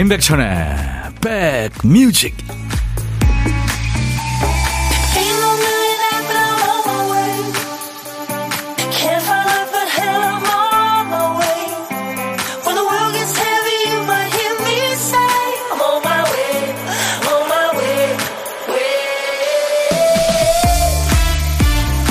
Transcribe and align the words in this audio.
임백천의 0.00 0.46
백뮤직 1.20 2.34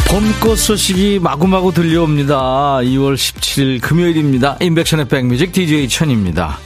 봄꽃 0.10 0.60
소식이 0.60 1.20
마구마구 1.24 1.74
들려옵니다. 1.74 2.36
2월 2.84 3.16
17일 3.16 3.82
금요일입니다. 3.82 4.58
임백천의 4.62 5.08
백뮤직 5.08 5.52
DJ 5.52 5.88
천입니다. 5.90 6.60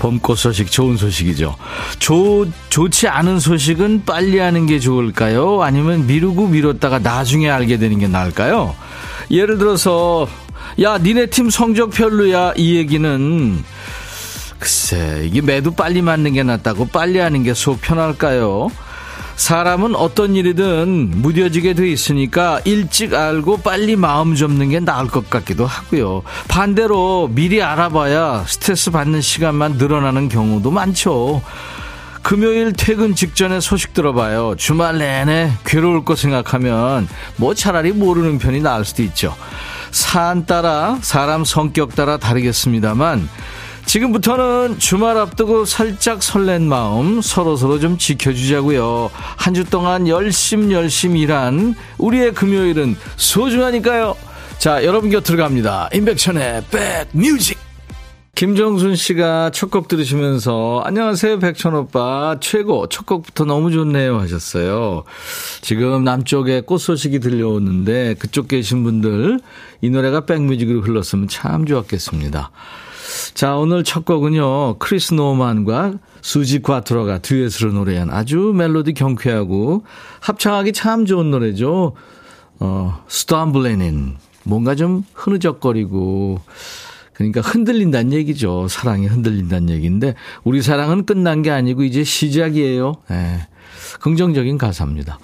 봄꽃 0.00 0.38
소식 0.38 0.70
좋은 0.70 0.96
소식이죠. 0.96 1.56
좋, 1.98 2.46
좋지 2.70 3.06
않은 3.06 3.38
소식은 3.38 4.04
빨리 4.06 4.38
하는 4.38 4.64
게 4.64 4.78
좋을까요? 4.80 5.62
아니면 5.62 6.06
미루고 6.06 6.48
미뤘다가 6.48 6.98
나중에 7.00 7.50
알게 7.50 7.76
되는 7.76 7.98
게 7.98 8.08
나을까요? 8.08 8.74
예를 9.30 9.58
들어서 9.58 10.26
야 10.80 10.96
니네 10.96 11.26
팀 11.26 11.50
성적 11.50 11.90
별로야 11.90 12.54
이 12.56 12.76
얘기는 12.76 13.62
글쎄 14.58 15.22
이게 15.26 15.42
매도 15.42 15.70
빨리 15.70 16.00
맞는 16.00 16.32
게 16.32 16.42
낫다고 16.44 16.86
빨리 16.88 17.18
하는 17.18 17.42
게 17.44 17.52
속 17.54 17.82
편할까요? 17.82 18.70
사람은 19.40 19.96
어떤 19.96 20.36
일이든 20.36 21.12
무뎌지게 21.22 21.72
돼 21.72 21.88
있으니까 21.88 22.60
일찍 22.66 23.14
알고 23.14 23.62
빨리 23.62 23.96
마음 23.96 24.34
접는 24.34 24.68
게 24.68 24.80
나을 24.80 25.06
것 25.06 25.30
같기도 25.30 25.64
하고요. 25.64 26.24
반대로 26.46 27.26
미리 27.32 27.62
알아봐야 27.62 28.44
스트레스 28.46 28.90
받는 28.90 29.22
시간만 29.22 29.78
늘어나는 29.78 30.28
경우도 30.28 30.70
많죠. 30.70 31.40
금요일 32.20 32.74
퇴근 32.74 33.14
직전에 33.14 33.60
소식 33.60 33.94
들어봐요. 33.94 34.56
주말 34.58 34.98
내내 34.98 35.52
괴로울 35.64 36.04
거 36.04 36.16
생각하면 36.16 37.08
뭐 37.36 37.54
차라리 37.54 37.92
모르는 37.92 38.38
편이 38.38 38.60
나을 38.60 38.84
수도 38.84 39.02
있죠. 39.04 39.34
산 39.90 40.44
따라 40.44 40.98
사람 41.00 41.46
성격 41.46 41.94
따라 41.94 42.18
다르겠습니다만 42.18 43.26
지금부터는 43.94 44.78
주말 44.78 45.16
앞두고 45.18 45.64
살짝 45.64 46.22
설렌 46.22 46.68
마음 46.68 47.20
서로 47.20 47.56
서로 47.56 47.80
좀 47.80 47.98
지켜주자고요. 47.98 49.10
한 49.36 49.52
주 49.52 49.64
동안 49.64 50.06
열심 50.06 50.70
열심 50.70 51.16
일한 51.16 51.74
우리의 51.98 52.32
금요일은 52.32 52.94
소중하니까요. 53.16 54.14
자, 54.58 54.84
여러분 54.84 55.10
곁으로 55.10 55.38
갑니다. 55.38 55.88
임백천의 55.92 56.66
백뮤직. 56.70 57.58
김정순 58.36 58.94
씨가 58.94 59.50
첫 59.50 59.70
곡 59.72 59.88
들으시면서 59.88 60.82
안녕하세요 60.84 61.40
백천 61.40 61.74
오빠 61.74 62.36
최고 62.40 62.88
첫 62.88 63.06
곡부터 63.06 63.44
너무 63.44 63.72
좋네요 63.72 64.20
하셨어요. 64.20 65.02
지금 65.62 66.04
남쪽에 66.04 66.60
꽃 66.60 66.78
소식이 66.78 67.18
들려오는데 67.18 68.14
그쪽 68.20 68.46
계신 68.46 68.84
분들 68.84 69.40
이 69.80 69.90
노래가 69.90 70.26
백뮤직으로 70.26 70.80
흘렀으면 70.80 71.26
참 71.26 71.66
좋았겠습니다. 71.66 72.52
자, 73.34 73.56
오늘 73.56 73.84
첫 73.84 74.04
곡은요, 74.04 74.78
크리스 74.78 75.14
노만과 75.14 75.94
수지 76.20 76.60
과트로가 76.60 77.18
듀엣으로 77.18 77.72
노래한 77.72 78.10
아주 78.10 78.52
멜로디 78.54 78.94
경쾌하고 78.94 79.84
합창하기 80.20 80.72
참 80.72 81.06
좋은 81.06 81.30
노래죠. 81.30 81.94
어, 82.58 83.04
Stumblin' 83.08 83.89
In. 83.89 84.16
뭔가 84.44 84.74
좀 84.74 85.04
흐느적거리고, 85.14 86.40
그러니까 87.12 87.40
흔들린다는 87.40 88.12
얘기죠. 88.12 88.68
사랑이 88.68 89.06
흔들린다는 89.06 89.70
얘기인데, 89.70 90.14
우리 90.44 90.60
사랑은 90.60 91.06
끝난 91.06 91.42
게 91.42 91.50
아니고 91.50 91.84
이제 91.84 92.04
시작이에요. 92.04 92.94
예. 93.10 93.46
긍정적인 94.00 94.58
가사입니다. 94.58 95.18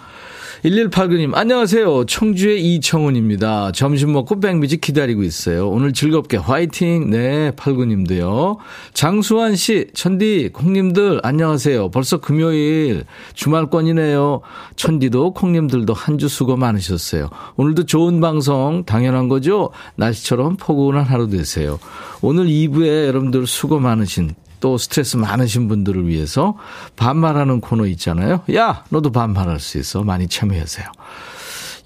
1189님, 0.66 1.32
안녕하세요. 1.37 2.06
청주의 2.06 2.60
이청훈입니다. 2.75 3.71
점심 3.71 4.12
먹고 4.12 4.41
백미지 4.41 4.78
기다리고 4.78 5.22
있어요. 5.22 5.69
오늘 5.69 5.93
즐겁게 5.93 6.38
화이팅. 6.38 7.09
네, 7.09 7.53
89님도요. 7.53 8.56
장수환 8.93 9.54
씨, 9.54 9.87
천디, 9.94 10.50
콩님들, 10.53 11.21
안녕하세요. 11.22 11.91
벌써 11.93 12.19
금요일, 12.19 13.04
주말권이네요. 13.34 14.41
천디도 14.75 15.34
콩님들도 15.34 15.94
한 15.94 16.16
주 16.16 16.28
수고 16.28 16.56
많으셨어요. 16.56 17.28
오늘도 17.56 17.84
좋은 17.84 18.21
방송, 18.22 18.84
당연한 18.87 19.28
거죠? 19.28 19.71
날씨처럼 19.97 20.56
포근한 20.56 21.04
하루 21.04 21.28
되세요. 21.28 21.78
오늘 22.22 22.47
2부에 22.47 23.06
여러분들 23.06 23.47
수고 23.47 23.78
많으신 23.78 24.34
또 24.66 24.78
스트레스 24.78 25.16
많으신 25.16 25.69
분들을 25.69 26.09
위해서 26.09 26.56
반말하는 26.97 27.60
코너 27.60 27.87
있잖아요. 27.87 28.41
야, 28.56 28.82
너도 28.88 29.12
반말할 29.12 29.60
수 29.60 29.78
있어. 29.78 30.03
많이 30.03 30.27
참여하세요. 30.27 30.88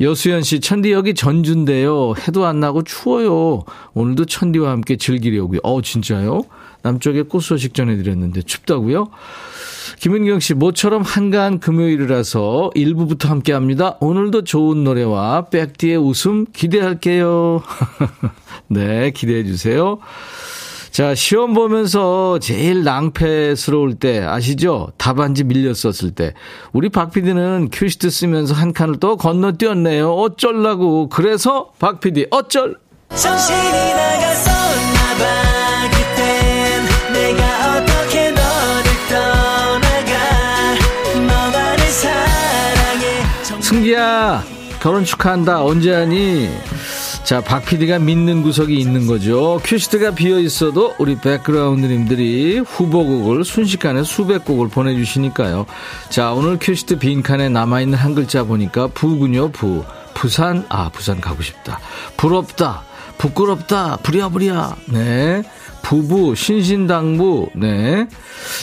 여수연 0.00 0.42
씨, 0.42 0.60
천디 0.60 0.91
여기 0.91 1.12
전주인데요. 1.12 2.14
해도 2.26 2.46
안 2.46 2.58
나고 2.58 2.82
추워요. 2.82 3.64
오늘도 3.92 4.24
천디와 4.24 4.70
함께 4.70 4.96
즐기려고요. 4.96 5.60
어, 5.62 5.82
진짜요? 5.82 6.44
남쪽에 6.80 7.20
꽃 7.20 7.41
소식 7.41 7.74
전해드렸는데 7.74 8.41
춥다고요? 8.41 9.10
김은경 9.98 10.41
씨, 10.41 10.54
모처럼 10.54 11.02
한가한 11.02 11.60
금요일이라서 11.60 12.70
1부부터 12.74 13.26
함께 13.26 13.52
합니다. 13.52 13.98
오늘도 14.00 14.44
좋은 14.44 14.84
노래와 14.84 15.50
백디의 15.50 15.98
웃음 15.98 16.47
기대할게요. 16.50 17.62
네, 18.68 19.10
기대해 19.10 19.44
주세요. 19.44 19.98
자, 20.90 21.14
시험 21.14 21.54
보면서 21.54 22.40
제일 22.40 22.82
낭패스러울 22.82 23.94
때 23.94 24.20
아시죠? 24.20 24.88
답안지 24.98 25.44
밀렸었을 25.44 26.10
때. 26.10 26.34
우리 26.72 26.88
박 26.88 27.12
PD는 27.12 27.68
큐시트 27.70 28.10
쓰면서 28.10 28.54
한 28.54 28.72
칸을 28.72 28.96
또 28.98 29.16
건너뛰었네요. 29.16 30.12
어쩔라고. 30.12 31.08
그래서 31.08 31.70
박 31.78 32.00
PD 32.00 32.26
어쩔? 32.30 32.76
승기야 43.60 44.42
결혼 44.80 45.04
축하한다 45.04 45.62
언제 45.62 45.92
하니 45.94 46.48
자, 47.30 47.41
박 47.41 47.64
PD가 47.64 48.00
믿는 48.00 48.42
구석이 48.42 48.74
있는 48.74 49.06
거죠. 49.06 49.60
큐시트가 49.62 50.16
비어 50.16 50.41
있어도 50.41 50.96
우리 50.98 51.14
백그라운드님들이 51.14 52.58
후보곡을 52.58 53.44
순식간에 53.44 54.02
수백 54.02 54.44
곡을 54.44 54.66
보내주시니까요. 54.66 55.64
자, 56.08 56.32
오늘 56.32 56.58
큐시트 56.60 56.98
빈칸에 56.98 57.48
남아있는 57.48 57.96
한 57.96 58.16
글자 58.16 58.42
보니까 58.42 58.88
부군요, 58.88 59.52
부. 59.52 59.84
부산, 60.12 60.66
아, 60.70 60.88
부산 60.88 61.20
가고 61.20 61.41
싶다. 61.41 61.78
부럽다. 62.16 62.82
부끄럽다. 63.16 63.98
부랴부랴. 63.98 64.74
네. 64.86 65.44
부부, 65.82 66.34
신신당부, 66.34 67.50
네. 67.54 68.06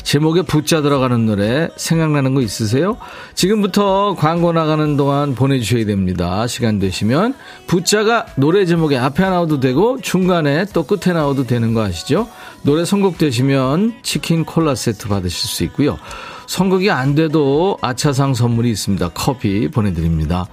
제목에 0.04 0.42
부자 0.42 0.82
들어가는 0.82 1.26
노래 1.26 1.70
생각나는 1.76 2.34
거 2.34 2.42
있으세요? 2.42 2.98
지금부터 3.36 4.16
광고 4.16 4.54
나가는 4.54 4.98
동안 4.98 5.36
보내주셔야 5.36 5.86
됩니다. 5.86 6.48
시간 6.48 6.80
되시면. 6.80 7.34
부자가 7.68 8.26
노래 8.36 8.66
제목에 8.66 8.98
앞에 8.98 9.24
나와도 9.24 9.60
되고 9.60 10.00
중간에 10.02 10.66
또 10.74 10.84
끝에 10.84 11.14
나와도 11.14 11.46
되는 11.46 11.74
거 11.74 11.84
아시죠? 11.84 12.28
노래 12.62 12.86
선곡되시면 12.86 13.96
치킨 14.04 14.46
콜라 14.46 14.76
세트 14.76 15.08
받으실 15.08 15.50
수 15.50 15.64
있고요. 15.66 15.98
선곡이 16.48 16.90
안 16.92 17.14
돼도 17.14 17.78
아차상 17.82 18.34
선물이 18.34 18.72
있습니다. 18.72 19.10
커피 19.14 19.68
보내드립니다. 19.68 20.48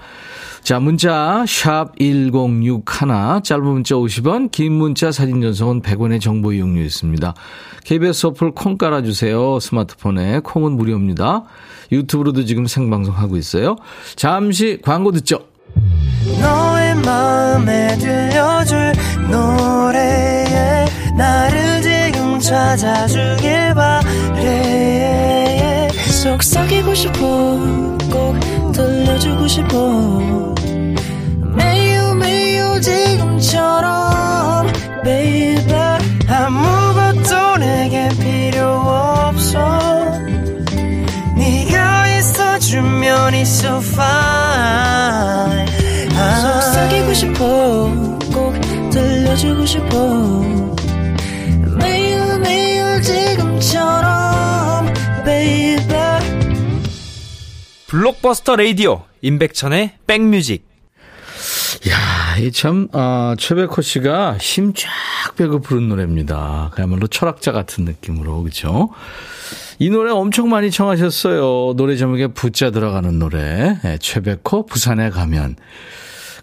자, 0.65 0.81
문자 0.81 1.45
샵 1.47 1.93
1061, 1.99 2.83
짧은 3.43 3.65
문자 3.65 3.97
50원, 3.97 4.51
긴 4.51 4.73
문자 4.73 5.13
사진 5.13 5.43
전송은 5.43 5.83
100원의 5.83 6.23
정보 6.23 6.55
이용료 6.55 6.81
있습니다. 6.81 7.35
KBS 7.85 8.29
어플 8.29 8.53
콩 8.53 8.79
깔아주세요. 8.79 9.61
스마트폰에 9.61 10.41
콩은 10.43 10.73
무료입니다. 10.73 11.43
유튜브로도 11.93 12.47
지금 12.47 12.67
생방송하고 12.67 13.37
있어요. 13.37 13.77
잠시 14.17 14.79
광고 14.83 15.13
듣죠. 15.13 15.41
너의 16.41 16.95
마음에 16.95 17.99
들려줄 17.99 18.95
노래에 19.31 20.87
나를 21.19 21.83
지금 21.83 22.41
찾아주길 22.41 23.75
바래 23.75 25.89
속삭이고 26.23 26.95
싶어 26.95 27.19
꼭 28.11 28.41
들려주고 28.73 29.47
싶어 29.47 30.54
주면 42.75 43.35
it's 43.35 43.65
so 43.65 43.77
fine. 43.77 45.65
아. 46.17 46.61
속삭이고 46.61 47.15
싶어 47.15 47.39
꼭 48.33 48.53
들려주고 48.91 49.65
싶어. 49.65 50.43
매일 51.79 52.41
매일 52.41 53.01
지금처럼 53.01 54.93
baby. 55.25 55.87
블록버스터 57.87 58.57
레이디오 58.57 59.05
임백천의 59.23 59.99
백뮤직. 60.09 60.67
이야 61.87 62.39
이참 62.41 62.89
어, 62.93 63.35
최백호 63.39 63.83
씨가 63.83 64.39
힘 64.39 64.75
쫙 64.75 64.91
빼고 65.37 65.61
부른 65.61 65.89
노래입니다. 65.89 66.73
그야말로 66.75 67.07
철학자 67.07 67.53
같은 67.53 67.85
느낌으로 67.85 68.43
그렇죠? 68.43 68.89
이 69.79 69.91
노래 69.91 70.11
엄청 70.11 70.49
많이 70.51 70.71
청하셨어요. 70.71 71.75
노래 71.77 71.97
제목에 71.97 72.29
부자 72.29 72.71
들어가는 72.71 73.19
노래. 73.19 73.79
네, 73.83 73.99
최백호, 73.99 74.67
부산에 74.67 75.11
가면. 75.11 75.57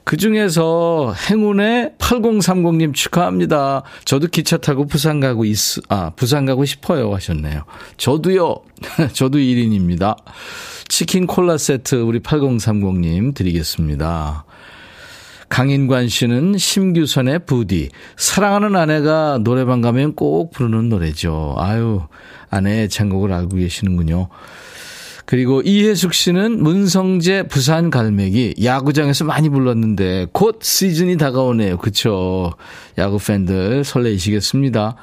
그 0.04 0.18
중에서 0.18 1.14
행운의 1.30 1.94
8030님 2.00 2.94
축하합니다. 2.94 3.84
저도 4.04 4.28
기차 4.28 4.58
타고 4.58 4.86
부산 4.86 5.20
가고 5.20 5.46
있, 5.46 5.58
아, 5.90 6.12
부산 6.16 6.46
가고 6.46 6.66
싶어요 6.66 7.14
하셨네요. 7.14 7.64
저도요. 7.98 8.56
저도 9.14 9.38
1인입니다. 9.38 10.18
치킨 10.88 11.28
콜라 11.28 11.58
세트 11.58 11.96
우리 11.96 12.20
8030님 12.20 13.36
드리겠습니다. 13.36 14.44
강인관 15.52 16.08
씨는 16.08 16.58
심규선의 16.58 17.40
부디. 17.46 17.90
사랑하는 18.16 18.78
아내가 18.78 19.38
노래방 19.44 19.82
가면 19.82 20.16
꼭 20.16 20.52
부르는 20.52 20.88
노래죠. 20.88 21.56
아유, 21.58 22.04
아내의 22.50 22.88
창곡을 22.88 23.34
알고 23.34 23.58
계시는군요. 23.58 24.30
그리고 25.32 25.62
이혜숙 25.62 26.14
씨는 26.14 26.62
문성재 26.62 27.44
부산 27.44 27.90
갈매기 27.90 28.56
야구장에서 28.62 29.24
많이 29.24 29.48
불렀는데 29.48 30.28
곧 30.34 30.60
시즌이 30.62 31.16
다가오네요. 31.16 31.78
그쵸? 31.78 32.52
야구 32.98 33.18
팬들 33.18 33.86
설레이시겠습니다. 33.86 34.98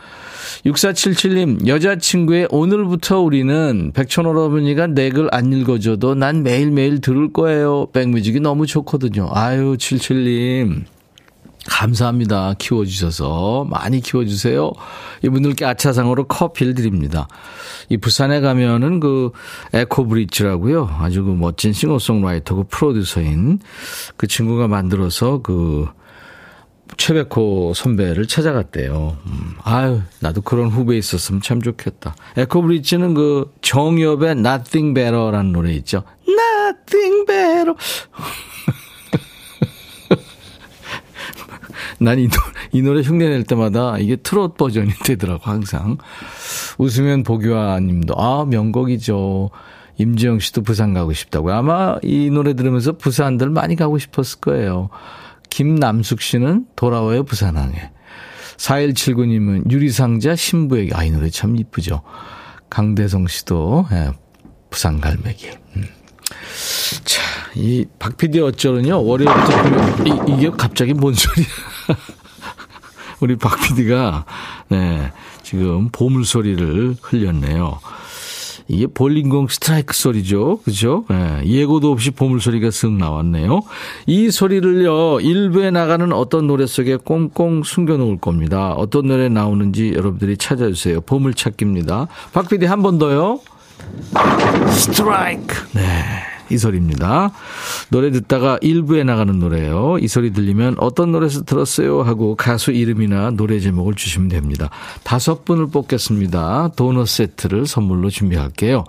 6477님, 0.66 1.66
여자친구의 1.66 2.48
오늘부터 2.50 3.20
우리는 3.20 3.90
백천오라버니가 3.94 4.88
내 4.88 5.08
글 5.08 5.30
안 5.32 5.50
읽어줘도 5.50 6.14
난 6.14 6.42
매일매일 6.42 7.00
들을 7.00 7.32
거예요. 7.32 7.86
백뮤직이 7.94 8.38
너무 8.40 8.66
좋거든요. 8.66 9.30
아유, 9.32 9.78
77님. 9.78 10.82
감사합니다. 11.68 12.54
키워주셔서. 12.58 13.66
많이 13.70 14.00
키워주세요. 14.00 14.72
이분들께 15.22 15.64
아차상으로 15.64 16.24
커피를 16.26 16.74
드립니다. 16.74 17.28
이 17.88 17.96
부산에 17.96 18.40
가면은 18.40 19.00
그 19.00 19.32
에코브리츠라고요. 19.74 20.96
아주 20.98 21.24
그 21.24 21.30
멋진 21.30 21.72
싱어송라이터고 21.72 22.64
프로듀서인 22.64 23.60
그 24.16 24.26
친구가 24.26 24.66
만들어서 24.66 25.42
그 25.42 25.86
최백호 26.96 27.74
선배를 27.74 28.26
찾아갔대요. 28.26 29.18
음, 29.26 29.54
아유, 29.62 30.00
나도 30.20 30.40
그런 30.40 30.68
후배 30.68 30.96
있었으면 30.96 31.42
참 31.42 31.60
좋겠다. 31.60 32.16
에코브리츠는 32.38 33.12
그 33.12 33.52
정엽의 33.60 34.30
Nothing 34.32 34.94
Better라는 34.94 35.52
노래 35.52 35.72
있죠. 35.74 36.02
Nothing 36.26 37.26
Better. 37.26 37.74
난 41.98 42.18
이 42.18 42.28
이 42.72 42.82
노래 42.82 43.00
흉내 43.02 43.28
낼 43.28 43.44
때마다 43.44 43.98
이게 43.98 44.16
트롯 44.16 44.56
버전이 44.56 44.92
되더라고, 45.04 45.42
항상. 45.44 45.98
웃으면 46.78 47.22
보기와 47.22 47.80
님도, 47.80 48.14
아, 48.16 48.44
명곡이죠. 48.44 49.50
임지영 49.96 50.38
씨도 50.38 50.62
부산 50.62 50.94
가고 50.94 51.12
싶다고요. 51.12 51.54
아마 51.54 51.96
이 52.02 52.30
노래 52.30 52.54
들으면서 52.54 52.92
부산들 52.92 53.50
많이 53.50 53.74
가고 53.74 53.98
싶었을 53.98 54.38
거예요. 54.40 54.90
김남숙 55.50 56.20
씨는 56.20 56.66
돌아와요 56.76 57.24
부산항에. 57.24 57.90
4179님은 58.58 59.70
유리상자 59.70 60.36
신부에게. 60.36 60.94
아, 60.94 61.04
이 61.04 61.10
노래 61.10 61.30
참 61.30 61.56
이쁘죠. 61.56 62.02
강대성 62.70 63.26
씨도, 63.26 63.86
예, 63.92 64.10
부산 64.70 65.00
갈매기. 65.00 65.50
음. 65.76 65.84
자, 67.04 67.22
이 67.58 67.84
박PD 67.98 68.40
어쩌는요, 68.40 69.04
월요일부터 69.04 70.04
이, 70.04 70.32
이게 70.36 70.50
갑자기 70.50 70.94
뭔 70.94 71.12
소리야. 71.14 71.46
우리 73.20 73.34
박PD가, 73.36 74.24
네, 74.68 75.10
지금 75.42 75.88
보물 75.90 76.24
소리를 76.24 76.94
흘렸네요. 77.02 77.80
이게 78.70 78.86
볼링공 78.86 79.48
스트라이크 79.48 79.94
소리죠. 79.94 80.60
그죠? 80.62 81.04
예, 81.10 81.42
예고도 81.46 81.90
없이 81.90 82.10
보물소리가 82.10 82.68
쓱 82.68 82.92
나왔네요. 82.98 83.62
이 84.06 84.30
소리를요, 84.30 85.20
일부에 85.20 85.70
나가는 85.70 86.12
어떤 86.12 86.46
노래 86.46 86.66
속에 86.66 86.96
꽁꽁 86.96 87.62
숨겨놓을 87.64 88.18
겁니다. 88.18 88.72
어떤 88.74 89.06
노래 89.08 89.28
나오는지 89.30 89.94
여러분들이 89.96 90.36
찾아주세요. 90.36 91.00
보물찾기입니다. 91.00 92.08
박 92.32 92.48
PD 92.48 92.66
한 92.66 92.82
번 92.82 92.98
더요. 92.98 93.40
스트라이크. 94.68 95.56
네. 95.72 95.82
이 96.50 96.58
소리입니다. 96.58 97.30
노래 97.90 98.10
듣다가 98.10 98.58
일부에 98.60 99.04
나가는 99.04 99.38
노래예요. 99.38 99.98
이 100.00 100.08
소리 100.08 100.32
들리면 100.32 100.76
어떤 100.78 101.12
노래에서 101.12 101.44
들었어요 101.44 102.02
하고 102.02 102.34
가수 102.34 102.72
이름이나 102.72 103.30
노래 103.30 103.60
제목을 103.60 103.94
주시면 103.94 104.28
됩니다. 104.28 104.70
다섯 105.04 105.44
분을 105.44 105.68
뽑겠습니다. 105.68 106.70
도넛 106.76 107.08
세트를 107.08 107.66
선물로 107.66 108.10
준비할게요. 108.10 108.84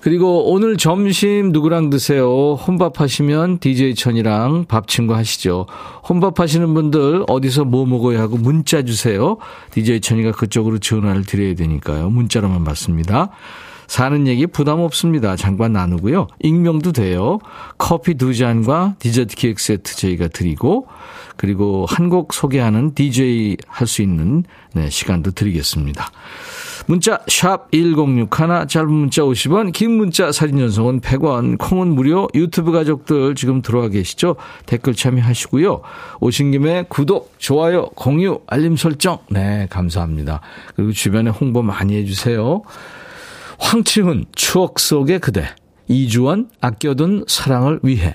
그리고 0.00 0.52
오늘 0.52 0.76
점심 0.76 1.52
누구랑 1.52 1.90
드세요? 1.90 2.54
혼밥 2.54 3.00
하시면 3.00 3.60
DJ 3.60 3.94
천이랑 3.94 4.64
밥 4.66 4.88
친구 4.88 5.14
하시죠. 5.14 5.66
혼밥 6.08 6.40
하시는 6.40 6.74
분들 6.74 7.24
어디서 7.28 7.64
뭐 7.64 7.86
먹어야 7.86 8.20
하고 8.20 8.36
문자 8.36 8.82
주세요. 8.82 9.36
DJ 9.70 10.00
천이가 10.00 10.32
그쪽으로 10.32 10.78
전화를 10.78 11.24
드려야 11.24 11.54
되니까요. 11.54 12.10
문자로만 12.10 12.64
받습니다. 12.64 13.30
사는 13.92 14.26
얘기 14.26 14.46
부담 14.46 14.80
없습니다. 14.80 15.36
장관 15.36 15.74
나누고요. 15.74 16.26
익명도 16.40 16.92
돼요. 16.92 17.40
커피 17.76 18.14
두 18.14 18.34
잔과 18.34 18.94
디저트 18.98 19.36
케이크 19.36 19.62
세트 19.62 19.96
저희가 19.96 20.28
드리고 20.28 20.86
그리고 21.36 21.84
한 21.86 22.08
곡 22.08 22.32
소개하는 22.32 22.94
DJ 22.94 23.58
할 23.66 23.86
수 23.86 24.00
있는 24.00 24.44
네, 24.72 24.88
시간도 24.88 25.32
드리겠습니다. 25.32 26.10
문자 26.86 27.20
샵 27.28 27.70
1061, 27.70 28.66
짧은 28.66 28.90
문자 28.90 29.22
50원, 29.22 29.72
긴 29.72 29.90
문자 29.92 30.32
사진 30.32 30.58
전송은 30.58 31.00
100원, 31.00 31.58
콩은 31.58 31.94
무료, 31.94 32.28
유튜브 32.34 32.72
가족들 32.72 33.34
지금 33.34 33.60
들어와 33.60 33.88
계시죠? 33.88 34.36
댓글 34.66 34.94
참여하시고요. 34.94 35.82
오신 36.20 36.50
김에 36.50 36.86
구독, 36.88 37.34
좋아요, 37.38 37.90
공유, 37.90 38.40
알림 38.46 38.76
설정, 38.76 39.18
네, 39.30 39.66
감사합니다. 39.70 40.40
그리고 40.74 40.92
주변에 40.92 41.30
홍보 41.30 41.62
많이 41.62 41.94
해주세요. 41.96 42.62
황치훈 43.62 44.26
추억 44.34 44.80
속의 44.80 45.20
그대 45.20 45.46
이주원 45.88 46.50
아껴둔 46.60 47.24
사랑을 47.28 47.78
위해 47.82 48.14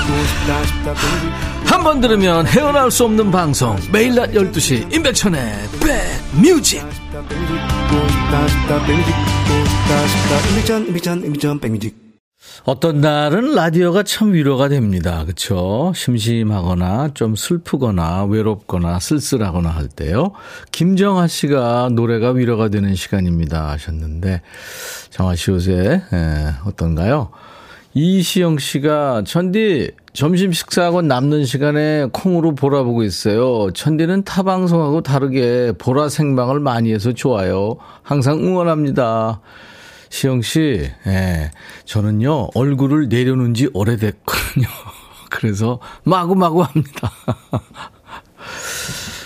한 1.65 1.83
번 1.83 1.99
들으면 2.01 2.45
헤어나올 2.45 2.91
수 2.91 3.05
없는 3.05 3.31
방송 3.31 3.75
매일 3.91 4.13
낮 4.15 4.31
12시 4.31 4.93
임백천의 4.93 5.39
백뮤직 5.81 6.81
어떤 12.65 13.01
날은 13.01 13.53
라디오가 13.55 14.03
참 14.03 14.33
위로가 14.33 14.67
됩니다. 14.67 15.23
그렇죠? 15.25 15.91
심심하거나 15.95 17.09
좀 17.13 17.35
슬프거나 17.35 18.25
외롭거나 18.25 18.99
쓸쓸하거나 18.99 19.69
할 19.69 19.87
때요. 19.87 20.31
김정아 20.71 21.27
씨가 21.27 21.89
노래가 21.93 22.31
위로가 22.31 22.69
되는 22.69 22.95
시간입니다 22.95 23.69
하셨는데 23.69 24.41
정아 25.09 25.35
씨 25.35 25.51
요새 25.51 26.01
예, 26.13 26.53
어떤가요? 26.65 27.29
이시영 27.93 28.57
씨가 28.57 29.23
천디 29.25 29.91
점심 30.13 30.51
식사하고 30.51 31.01
남는 31.01 31.45
시간에 31.45 32.07
콩으로 32.11 32.53
보라 32.53 32.83
보고 32.83 33.03
있어요. 33.03 33.71
천디는 33.71 34.23
타 34.23 34.43
방송하고 34.43 35.01
다르게 35.01 35.71
보라 35.77 36.09
생방을 36.09 36.59
많이 36.59 36.91
해서 36.93 37.13
좋아요. 37.13 37.77
항상 38.03 38.39
응원합니다. 38.39 39.39
시영 40.09 40.41
씨, 40.41 40.89
예. 41.07 41.51
저는요, 41.85 42.49
얼굴을 42.53 43.07
내려놓은 43.07 43.53
지 43.53 43.69
오래됐거든요. 43.73 44.67
그래서 45.31 45.79
마구마구 46.03 46.61
합니다. 46.61 47.11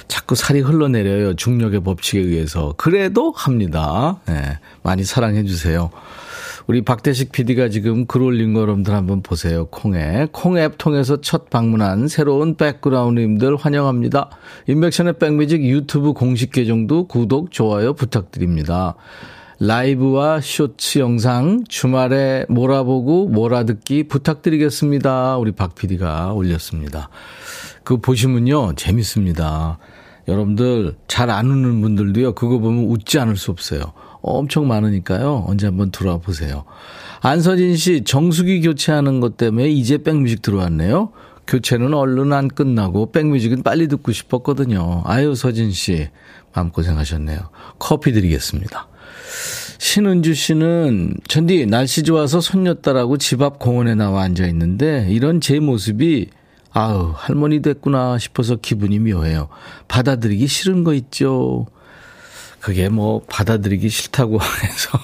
자꾸 0.08 0.36
살이 0.36 0.60
흘러내려요. 0.60 1.36
중력의 1.36 1.84
법칙에 1.84 2.20
의해서. 2.20 2.76
그래도 2.78 3.32
합니다. 3.36 4.20
예. 4.30 4.60
많이 4.84 5.04
사랑해 5.04 5.44
주세요. 5.44 5.90
우리 6.68 6.82
박대식 6.82 7.32
PD가 7.32 7.70
지금 7.70 8.08
글 8.08 8.24
올린 8.24 8.54
거 8.54 8.62
여러분들 8.62 8.94
한번 8.94 9.22
보세요. 9.22 9.68
콩에. 9.68 10.28
콩앱 10.32 10.80
통해서 10.80 11.22
첫 11.22 11.52
방문한 11.52 12.08
새로운 12.08 12.56
백그라운드님들 12.56 13.56
환영합니다. 13.56 14.30
인백션의 14.68 15.20
백뮤직 15.20 15.64
유튜브 15.64 16.14
공식 16.14 16.52
계정도 16.52 17.08
구독, 17.08 17.52
좋아요 17.52 17.94
부탁드립니다. 17.94 18.96
라이브와 19.60 20.42
쇼츠 20.42 21.00
영상 21.00 21.64
주말에 21.70 22.46
몰아보고 22.50 23.28
몰아듣기 23.30 24.08
부탁드리겠습니다. 24.08 25.38
우리 25.38 25.52
박 25.52 25.76
PD가 25.76 26.34
올렸습니다. 26.34 27.10
그거 27.84 28.02
보시면요. 28.02 28.74
재밌습니다. 28.74 29.78
여러분들 30.28 30.96
잘 31.08 31.30
안 31.30 31.46
웃는 31.52 31.82
분들도요. 31.82 32.34
그거 32.34 32.58
보면 32.58 32.86
웃지 32.86 33.20
않을 33.20 33.38
수 33.38 33.52
없어요. 33.52 33.94
엄청 34.34 34.68
많으니까요. 34.68 35.46
언제 35.48 35.68
한번 35.68 35.92
들어와 35.92 36.18
보세요. 36.18 36.66
안서진 37.22 37.76
씨, 37.76 38.04
정수기 38.04 38.62
교체하는 38.62 39.20
것 39.20 39.38
때문에 39.38 39.70
이제 39.70 39.98
백뮤직 39.98 40.42
들어왔네요. 40.42 41.12
교체는 41.48 41.94
얼른 41.94 42.34
안 42.34 42.48
끝나고 42.48 43.12
백뮤직은 43.12 43.64
빨리 43.64 43.88
듣고 43.88 44.12
싶었거든요. 44.12 45.04
아유, 45.06 45.36
서진 45.36 45.72
씨. 45.72 46.10
마음고생 46.54 46.98
하셨네요. 46.98 47.40
커피 47.80 48.12
드리겠습니다. 48.14 48.88
신은주 49.78 50.34
씨는 50.34 51.16
전디 51.28 51.66
날씨 51.66 52.04
좋아서 52.04 52.40
손녀딸하고 52.40 53.18
집 53.18 53.42
앞 53.42 53.60
공원에 53.60 53.94
나와 53.94 54.24
앉아 54.24 54.48
있는데 54.48 55.06
이런 55.10 55.42
제 55.42 55.60
모습이 55.60 56.30
아우 56.72 57.14
할머니 57.16 57.62
됐구나 57.62 58.18
싶어서 58.18 58.56
기분이 58.56 59.00
묘해요. 59.00 59.50
받아들이기 59.88 60.48
싫은 60.48 60.84
거 60.84 60.94
있죠. 60.94 61.68
그게 62.66 62.90
뭐 62.90 63.22
받아들이기 63.30 63.90
싫다고 63.90 64.40
해서 64.42 65.00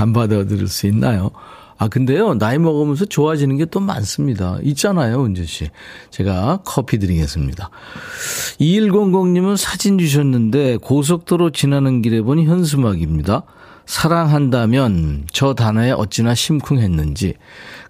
안 0.00 0.12
받아들일 0.12 0.66
수 0.66 0.88
있나요? 0.88 1.30
아, 1.78 1.86
근데요, 1.86 2.34
나이 2.34 2.58
먹으면서 2.58 3.04
좋아지는 3.04 3.58
게 3.58 3.64
또 3.66 3.78
많습니다. 3.78 4.58
있잖아요, 4.64 5.24
은주 5.24 5.46
씨. 5.46 5.70
제가 6.10 6.62
커피 6.64 6.98
드리겠습니다. 6.98 7.70
2100님은 8.58 9.56
사진 9.56 9.98
주셨는데, 9.98 10.78
고속도로 10.78 11.50
지나는 11.50 12.02
길에 12.02 12.20
보니 12.20 12.46
현수막입니다. 12.46 13.44
사랑한다면 13.86 15.26
저 15.32 15.54
단어에 15.54 15.92
어찌나 15.92 16.34
심쿵했는지 16.34 17.34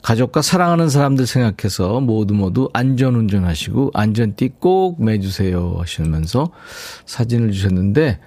가족과 0.03 0.43
사랑하는 0.43 0.91
사람들 0.91 1.27
생각해서 1.27 2.01
모두 2.01 2.35
모두 2.35 2.71
안전 2.73 3.15
운전하시고 3.15 3.91
안전띠 3.93 4.53
꼭 4.59 5.05
매주세요 5.05 5.77
하시면서 5.79 6.51
사진을 7.05 7.53
주셨는데 7.53 8.19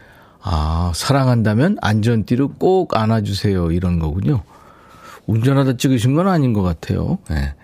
아 0.47 0.91
사랑한다면 0.93 1.77
안전띠를 1.81 2.49
꼭 2.59 2.95
안아주세요 2.95 3.71
이런 3.71 3.97
거군요. 3.97 4.43
운전하다 5.25 5.77
찍으신 5.77 6.13
건 6.13 6.27
아닌 6.27 6.53
것 6.53 6.61
같아요. 6.61 7.17
네. 7.29 7.55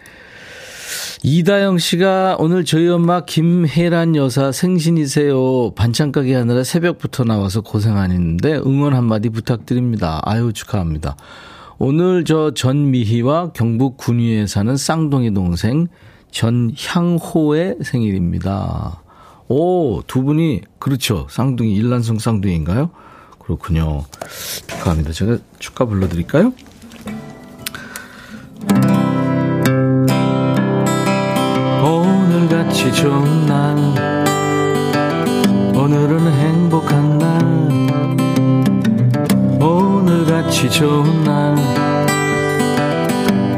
이다영 1.21 1.77
씨가 1.77 2.37
오늘 2.39 2.65
저희 2.65 2.87
엄마 2.87 3.23
김혜란 3.23 4.15
여사 4.15 4.51
생신이세요. 4.51 5.75
반찬 5.75 6.11
가게 6.11 6.33
하느라 6.33 6.63
새벽부터 6.63 7.23
나와서 7.23 7.61
고생하는데 7.61 8.55
응원 8.65 8.95
한마디 8.95 9.29
부탁드립니다. 9.29 10.19
아유, 10.23 10.51
축하합니다. 10.51 11.15
오늘 11.77 12.25
저 12.25 12.51
전미희와 12.55 13.51
경북 13.51 13.97
군위에 13.97 14.47
사는 14.47 14.75
쌍둥이 14.75 15.35
동생 15.35 15.87
전향호의 16.31 17.77
생일입니다. 17.83 19.00
오, 19.53 20.01
두 20.07 20.23
분이, 20.23 20.61
그렇죠. 20.79 21.27
쌍둥이, 21.29 21.75
일란성 21.75 22.19
쌍둥이인가요? 22.19 22.89
그렇군요. 23.37 24.05
축하합니다. 24.65 25.11
제가 25.11 25.39
축하 25.59 25.83
불러드릴까요? 25.83 26.53
오늘같이 31.83 32.93
좋은 32.93 33.45
날 33.45 33.75
오늘은 35.75 36.31
행복한 36.31 37.17
날 37.17 37.43
오늘같이 39.61 40.69
좋은 40.69 41.23
날 41.25 41.57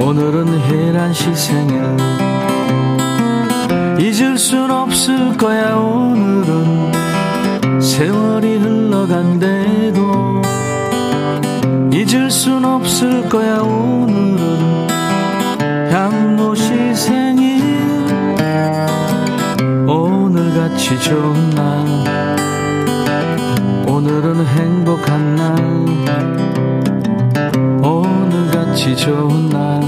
오늘은 0.01 0.59
혜란 0.59 1.13
시 1.13 1.35
생일 1.35 2.32
잊을 3.99 4.37
순 4.37 4.69
없을 4.71 5.37
거야 5.37 5.75
오늘은. 5.75 6.91
세월이 7.79 8.57
흘러간대도 8.57 10.41
잊을 11.91 12.29
순 12.31 12.65
없을 12.65 13.29
거야 13.29 13.59
오늘은. 13.61 14.87
향모 15.91 16.55
시 16.55 16.95
생일 16.95 17.63
오늘같이 19.87 20.99
좋은 20.99 21.49
날. 21.51 21.85
오늘은 23.87 24.45
행복한 24.47 25.35
날. 25.35 25.55
오늘같이 27.83 28.95
좋은 28.95 29.49
날. 29.49 29.81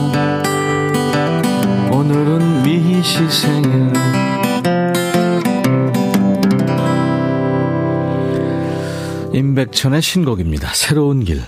오늘은 1.92 2.64
미희 2.64 3.02
씨 3.02 3.28
생일 3.30 3.85
임백천의 9.36 10.02
신곡입니다. 10.02 10.74
새로운 10.74 11.22
길 11.26 11.42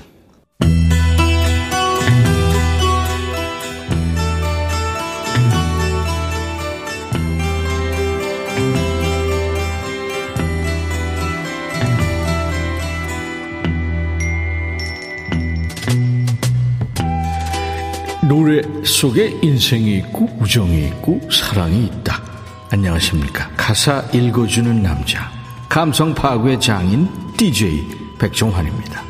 노래 18.27 18.61
속에 18.83 19.39
인생이 19.41 19.99
있고 19.99 20.25
우정이 20.41 20.87
있고 20.87 21.21
사랑이 21.31 21.85
있다. 21.85 22.21
안녕하십니까. 22.69 23.49
가사 23.55 24.03
읽어주는 24.11 24.83
남자. 24.83 25.31
감성 25.69 26.13
파괴 26.13 26.59
장인 26.59 27.26
DJ 27.37 27.87
백종환입니다. 28.17 29.03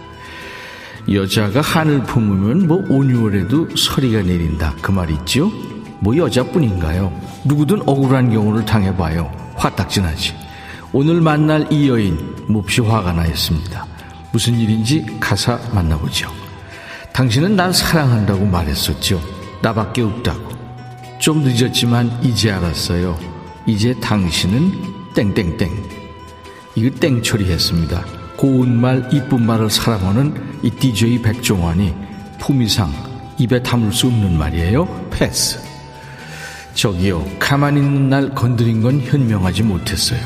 여자가 1.12 1.62
하늘 1.62 2.04
품으면 2.04 2.68
뭐 2.68 2.84
온유월에도 2.90 3.70
서리가 3.76 4.24
내린다. 4.24 4.76
그 4.82 4.92
말 4.92 5.10
있죠? 5.12 5.50
뭐 6.00 6.16
여자뿐인가요? 6.16 7.12
누구든 7.46 7.84
억울한 7.88 8.30
경우를 8.32 8.66
당해봐요. 8.66 9.32
화딱지나지. 9.56 10.36
오늘 10.92 11.22
만날 11.22 11.72
이 11.72 11.88
여인 11.88 12.36
몹시 12.48 12.82
화가 12.82 13.14
나 13.14 13.26
있습니다. 13.26 13.86
무슨 14.34 14.60
일인지 14.60 15.06
가사 15.20 15.58
만나보죠. 15.72 16.30
당신은 17.14 17.56
날 17.56 17.74
사랑한다고 17.74 18.46
말했었죠. 18.46 19.22
나밖에 19.62 20.02
없다고. 20.02 20.48
좀 21.20 21.44
늦었지만 21.44 22.20
이제 22.22 22.52
알았어요. 22.52 23.18
이제 23.66 23.94
당신은 24.02 25.14
땡땡땡. 25.16 25.90
이거 26.76 27.00
땡 27.00 27.24
처리했습니다. 27.24 28.17
고운 28.38 28.80
말, 28.80 29.10
이쁜 29.12 29.46
말을 29.48 29.70
사랑하는 29.72 30.60
이 30.62 30.70
DJ 30.70 31.24
백종환이 31.24 31.94
품위상 32.40 32.94
입에 33.40 33.62
담을 33.64 33.92
수 33.92 34.08
없는 34.08 34.38
말이에요. 34.38 35.10
패스. 35.10 35.60
저기요, 36.76 37.26
가만히 37.40 37.80
있는 37.80 38.10
날 38.10 38.36
건드린 38.36 38.82
건 38.84 39.02
현명하지 39.02 39.64
못했어요. 39.64 40.20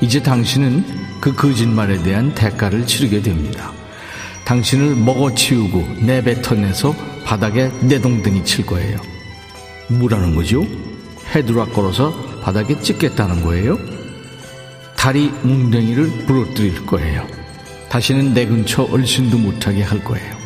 이제 0.00 0.22
당신은 0.22 0.84
그 1.20 1.34
거짓말에 1.34 2.00
대한 2.04 2.32
대가를 2.32 2.86
치르게 2.86 3.22
됩니다. 3.22 3.72
당신을 4.44 4.94
먹어치우고 4.94 6.04
내뱉어내서 6.04 6.94
바닥에 7.24 7.72
내동댕이 7.82 8.44
칠 8.44 8.64
거예요. 8.64 8.98
뭐라는 9.88 10.36
거죠? 10.36 10.64
헤드락 11.34 11.72
걸어서 11.72 12.12
바닥에 12.42 12.80
찍겠다는 12.80 13.42
거예요? 13.42 13.76
다리 14.96 15.30
뭉댕이를 15.42 16.26
부러뜨릴 16.26 16.86
거예요. 16.86 17.37
다시는 17.88 18.34
내 18.34 18.46
근처 18.46 18.82
얼씬도 18.84 19.38
못하게 19.38 19.82
할 19.82 20.02
거예요. 20.04 20.36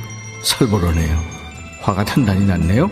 살벌하네요. 0.44 1.18
화가 1.80 2.04
단단히 2.04 2.44
났네요. 2.46 2.90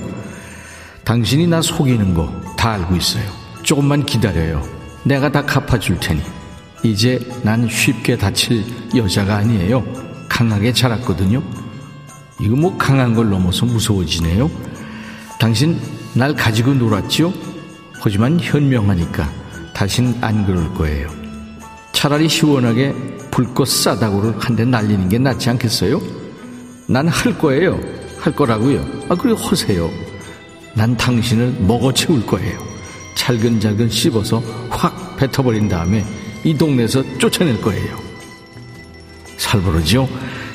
당신이 1.05 1.47
나 1.47 1.61
속이는 1.63 2.15
거 2.15 2.51
다 2.61 2.73
알고 2.73 2.95
있어요. 2.95 3.25
조금만 3.63 4.05
기다려요. 4.05 4.63
내가 5.03 5.33
다 5.33 5.41
갚아줄 5.47 5.99
테니. 5.99 6.21
이제 6.83 7.19
난 7.43 7.67
쉽게 7.67 8.19
다칠 8.19 8.63
여자가 8.95 9.37
아니에요. 9.37 9.83
강하게 10.29 10.71
자랐거든요. 10.75 11.43
이거 12.39 12.57
뭐 12.57 12.77
강한 12.77 13.15
걸 13.15 13.31
넘어서 13.31 13.65
무서워지네요. 13.65 14.51
당신 15.39 15.81
날 16.13 16.35
가지고 16.35 16.75
놀았지요? 16.75 17.33
하지만 17.99 18.39
현명하니까 18.39 19.31
다신 19.73 20.19
안 20.21 20.45
그럴 20.45 20.75
거예요. 20.75 21.09
차라리 21.93 22.29
시원하게 22.29 22.95
불꽃 23.31 23.67
싸다구를 23.69 24.35
한 24.39 24.57
대 24.57 24.65
날리는 24.65 25.09
게 25.09 25.19
낫지 25.19 25.51
않겠어요? 25.51 26.01
난 26.89 27.09
할 27.09 27.39
거예요. 27.39 27.79
할 28.19 28.35
거라고요. 28.35 28.85
아, 29.09 29.15
그리고 29.15 29.39
허세요. 29.39 29.91
난 30.75 30.97
당신을 30.97 31.57
먹어 31.61 31.93
채울 31.93 32.25
거예요. 32.27 32.59
잘근잘근 33.15 33.89
씹어서 33.89 34.43
확 34.69 35.17
뱉어버린 35.17 35.69
다음에 35.69 36.05
이 36.45 36.57
동네에서 36.57 37.03
쫓아낼 37.19 37.61
거예요. 37.61 37.99
살벌하죠? 39.37 40.09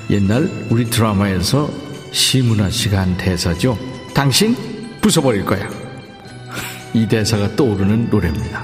옛날 0.09 0.49
우리 0.69 0.85
드라마에서 0.89 1.69
시문화 2.11 2.69
씨가 2.69 3.01
한 3.01 3.17
대사죠. 3.17 3.77
당신 4.13 4.55
부숴버릴 5.01 5.45
거야. 5.45 5.67
이 6.93 7.07
대사가 7.07 7.53
떠오르는 7.55 8.09
노래입니다. 8.09 8.63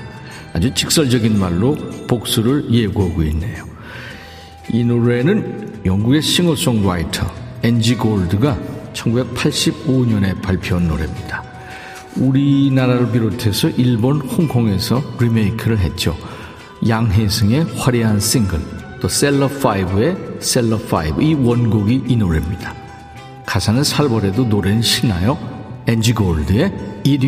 아주 0.53 0.74
직설적인 0.74 1.38
말로 1.39 1.75
복수를 2.08 2.72
예고하고 2.72 3.24
있네요. 3.24 3.65
이 4.74 4.86
노래는 4.86 5.82
영국의 5.86 6.22
싱어송라이터 6.22 7.30
엔지 7.63 7.96
골드가 7.96 8.58
1985년에 8.94 10.42
발표한 10.42 10.88
노래입니다. 10.88 11.44
우리나라를 12.16 13.12
비롯해서 13.12 13.70
일본, 13.70 14.22
홍콩에서 14.22 15.04
리메이크를 15.20 15.78
했죠. 15.80 16.16
양혜승의 16.88 17.66
화려한 17.78 18.20
싱글, 18.22 18.60
또 19.01 19.08
셀러5의 19.08 20.40
셀러5, 20.40 21.22
이 21.22 21.34
원곡이 21.34 22.04
이 22.08 22.16
노래입니다. 22.16 22.74
가사는 23.46 23.84
살벌해도 23.84 24.46
노래는 24.46 24.82
신나요. 24.82 25.38
엔지 25.88 26.13
골드의 26.13 26.74
Eat. 27.04 27.28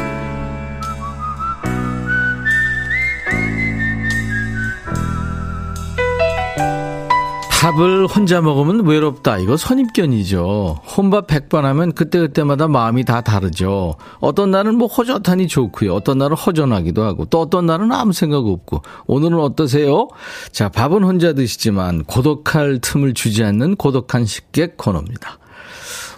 밥을 7.71 8.05
혼자 8.07 8.41
먹으면 8.41 8.85
외롭다. 8.85 9.37
이거 9.37 9.55
선입견이죠. 9.55 10.81
혼밥 10.97 11.27
100번 11.27 11.61
하면 11.61 11.93
그때그때마다 11.93 12.67
마음이 12.67 13.05
다 13.05 13.21
다르죠. 13.21 13.95
어떤 14.19 14.51
날은 14.51 14.75
뭐 14.75 14.87
허젓하니 14.87 15.47
좋고요. 15.47 15.93
어떤 15.93 16.17
날은 16.17 16.35
허전하기도 16.35 17.03
하고 17.03 17.25
또 17.25 17.39
어떤 17.39 17.65
날은 17.65 17.91
아무 17.91 18.13
생각 18.13 18.45
없고 18.45 18.81
오늘은 19.07 19.39
어떠세요? 19.39 20.09
자, 20.51 20.69
밥은 20.69 21.03
혼자 21.03 21.33
드시지만 21.33 22.03
고독할 22.03 22.79
틈을 22.81 23.13
주지 23.13 23.43
않는 23.43 23.77
고독한 23.77 24.25
식객 24.25 24.75
코너입니다. 24.77 25.37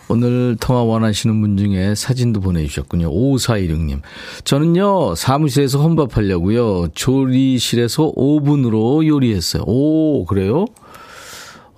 오늘 0.10 0.58
통화 0.60 0.84
원하시는 0.84 1.40
분 1.40 1.58
중에 1.58 1.96
사진도 1.96 2.40
보내주셨군요. 2.42 3.10
5416님. 3.12 4.02
저는요, 4.44 5.16
사무실에서 5.16 5.82
혼밥하려고요. 5.82 6.90
조리실에서 6.94 8.12
5분으로 8.16 9.08
요리했어요. 9.08 9.64
오, 9.66 10.26
그래요? 10.26 10.66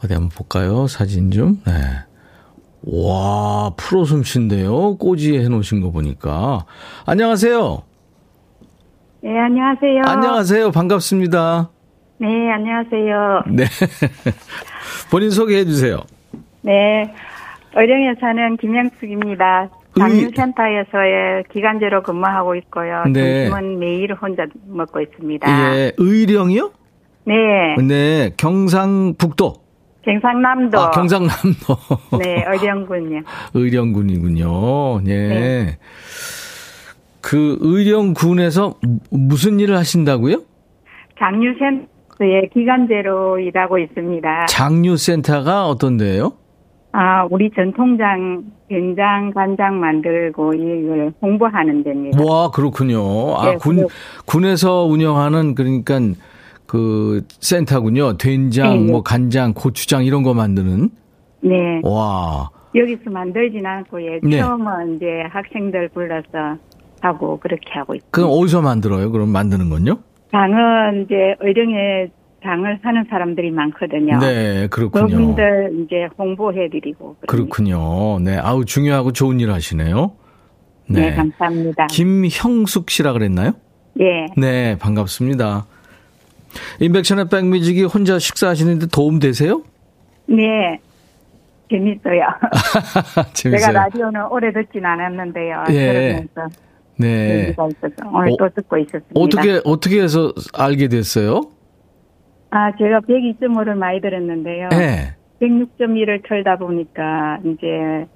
어디 0.06 0.13
한번 0.13 0.30
볼까요? 0.30 0.86
사진 0.88 1.32
좀. 1.32 1.62
네. 1.65 1.74
와, 2.84 3.72
프로 3.76 4.06
솜씨인데요. 4.06 4.98
꼬지에 4.98 5.44
해놓으신 5.44 5.82
거 5.82 5.91
보니까. 5.91 6.65
안녕하세요. 7.08 7.82
네, 9.24 9.39
안녕하세요. 9.39 10.02
안녕하세요. 10.06 10.72
반갑습니다. 10.72 11.72
네, 12.20 12.28
안녕하세요. 12.52 13.44
네. 13.48 13.63
본인 15.10 15.32
소개해 15.32 15.65
주세요. 15.65 16.02
네. 16.62 17.12
의령에 17.76 18.13
사는 18.22 18.58
김영숙입니다. 18.58 19.70
장류센터에서의 19.98 21.46
기간제로 21.52 22.04
근무하고 22.04 22.54
있고요. 22.56 23.06
네. 23.12 23.50
점심은 23.50 23.80
매일 23.80 24.13
혼자 24.13 24.46
먹고 24.68 25.02
있습니다. 25.02 25.50
예, 25.50 25.94
의령이요? 25.98 26.72
네. 27.26 27.34
네, 27.82 28.32
경상북도. 28.38 29.64
경상남도. 30.06 30.80
아, 30.80 30.91
경상남도. 30.91 31.78
네, 32.24 32.46
의령군요. 32.48 33.22
의령군이군요. 33.54 35.02
예. 35.08 35.28
네. 35.28 35.78
그 37.22 37.58
의령군에서 37.60 38.76
무슨 39.10 39.60
일을 39.60 39.76
하신다고요? 39.78 40.41
장류센터의 41.20 42.50
기간제로 42.54 43.39
일하고 43.39 43.80
있습니다. 43.80 44.46
장류센터가 44.48 45.68
어떤 45.68 45.98
데예요? 45.98 46.34
아, 46.91 47.26
우리 47.30 47.50
전통장 47.54 48.44
된장 48.70 49.32
간장 49.34 49.80
만들고 49.80 50.54
이걸 50.54 51.12
홍보하는 51.22 51.84
데입니다. 51.84 52.24
와, 52.24 52.52
그렇군요. 52.52 53.36
아, 53.38 53.46
네, 53.50 53.56
군, 53.58 53.76
그리고- 53.78 53.89
군에서 54.26 54.84
운영하는 54.86 55.56
그러니까 55.56 56.00
그 56.65 57.25
센터군요. 57.39 58.17
된장, 58.17 58.69
네, 58.69 58.80
네. 58.80 58.91
뭐 58.91 59.04
간장, 59.04 59.54
고추장 59.54 60.04
이런 60.06 60.23
거 60.23 60.34
만드는. 60.34 60.89
네. 61.41 61.82
와. 61.84 62.49
여기서 62.73 63.10
만들진 63.10 63.65
않고 63.65 64.01
예, 64.01 64.19
네. 64.21 64.39
처음은 64.39 64.95
이제 64.95 65.06
학생들 65.30 65.89
불러서 65.89 66.58
하고 67.01 67.39
그렇게 67.39 67.71
하고 67.73 67.95
있습니다. 67.95 68.12
그럼 68.12 68.30
어디서 68.32 68.62
만들어요? 68.62 69.12
그럼 69.12 69.30
만드는 69.30 69.69
건요? 69.69 69.99
장은 70.32 71.06
이제 71.06 71.36
의령에 71.39 72.10
장을 72.43 72.80
사는 72.84 73.06
사람들이 73.10 73.51
많거든요. 73.51 74.19
네, 74.19 74.67
그렇군요. 74.67 75.08
그분들 75.08 75.84
이제 75.86 76.08
홍보해드리고. 76.17 77.15
그럽니다. 77.21 77.28
그렇군요. 77.28 78.19
네, 78.19 78.38
아우 78.38 78.65
중요하고 78.65 79.13
좋은 79.13 79.39
일 79.39 79.51
하시네요. 79.51 80.12
네, 80.88 81.15
감사합니다. 81.15 81.88
김형숙 81.88 82.89
씨라 82.89 83.13
그랬나요? 83.13 83.54
예. 83.99 84.28
네, 84.38 84.78
반갑습니다. 84.78 85.65
인백션의 86.80 87.30
백뮤직이 87.30 87.84
혼자 87.84 88.20
식사하시는데 88.20 88.88
도움 88.94 89.20
되세요? 89.20 89.63
네. 90.28 90.80
재밌어요. 91.70 92.22
재밌어요. 93.34 93.60
제가 93.60 93.72
라디오는 93.72 94.28
오래 94.30 94.52
듣진 94.54 94.86
않았는데요. 94.86 95.63
예. 95.70 95.74
들으면서 95.74 96.48
네. 96.98 97.54
오늘 97.58 98.32
어, 98.32 98.38
또 98.38 98.50
듣고 98.50 98.78
있었습니다. 98.78 99.13
어떻게 99.15 99.62
어떻게 99.65 100.02
해서 100.02 100.32
알게 100.54 100.88
됐어요? 100.88 101.41
아, 102.52 102.72
제가 102.78 103.02
102.5를 103.02 103.76
많이 103.76 104.00
들었는데요. 104.00 104.70
네. 104.70 105.15
106.1을 105.41 106.28
틀다 106.28 106.58
보니까 106.58 107.39
이제 107.44 108.08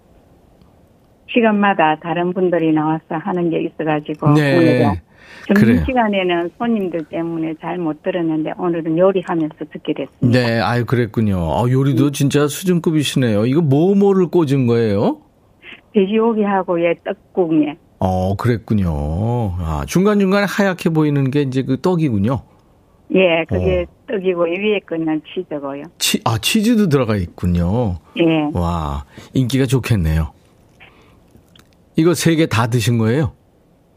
시간마다 1.33 1.97
다른 2.01 2.33
분들이 2.33 2.71
나와서 2.71 3.03
하는 3.09 3.49
게 3.49 3.61
있어가지고 3.63 4.33
네. 4.33 4.57
오늘은 4.57 4.95
점심 5.47 5.65
그래요. 5.67 5.83
시간에는 5.85 6.51
손님들 6.57 7.05
때문에 7.05 7.55
잘 7.61 7.77
못 7.77 8.01
들었는데 8.03 8.51
오늘은 8.57 8.97
요리하면서 8.97 9.55
듣게 9.71 9.93
됐습니다. 9.93 10.39
네, 10.39 10.59
아유 10.59 10.85
그랬군요. 10.85 11.37
아, 11.53 11.69
요리도 11.69 12.11
진짜 12.11 12.47
수준급이시네요. 12.47 13.45
이거 13.45 13.61
뭐뭐를 13.61 14.27
꽂은 14.27 14.67
거예요? 14.67 15.21
돼지고기하고 15.93 16.81
예 16.83 16.93
떡국에 17.03 17.77
어, 17.99 18.35
그랬군요. 18.35 18.89
아, 19.59 19.83
중간중간에 19.87 20.45
하얗게 20.47 20.89
보이는 20.91 21.29
게 21.31 21.41
이제 21.41 21.63
그 21.63 21.81
떡이군요. 21.81 22.41
예 23.15 23.43
그게 23.47 23.85
어. 23.89 23.93
떡이고 24.07 24.43
위에 24.43 24.79
거는 24.87 25.21
치즈고요. 25.33 25.83
치, 25.97 26.21
아, 26.25 26.37
치즈도 26.37 26.89
들어가 26.89 27.15
있군요. 27.15 27.97
예 28.17 28.49
와, 28.53 29.03
인기가 29.33 29.65
좋겠네요. 29.65 30.31
이거 31.95 32.13
세 32.13 32.35
개 32.35 32.45
다 32.47 32.67
드신 32.67 32.97
거예요? 32.97 33.33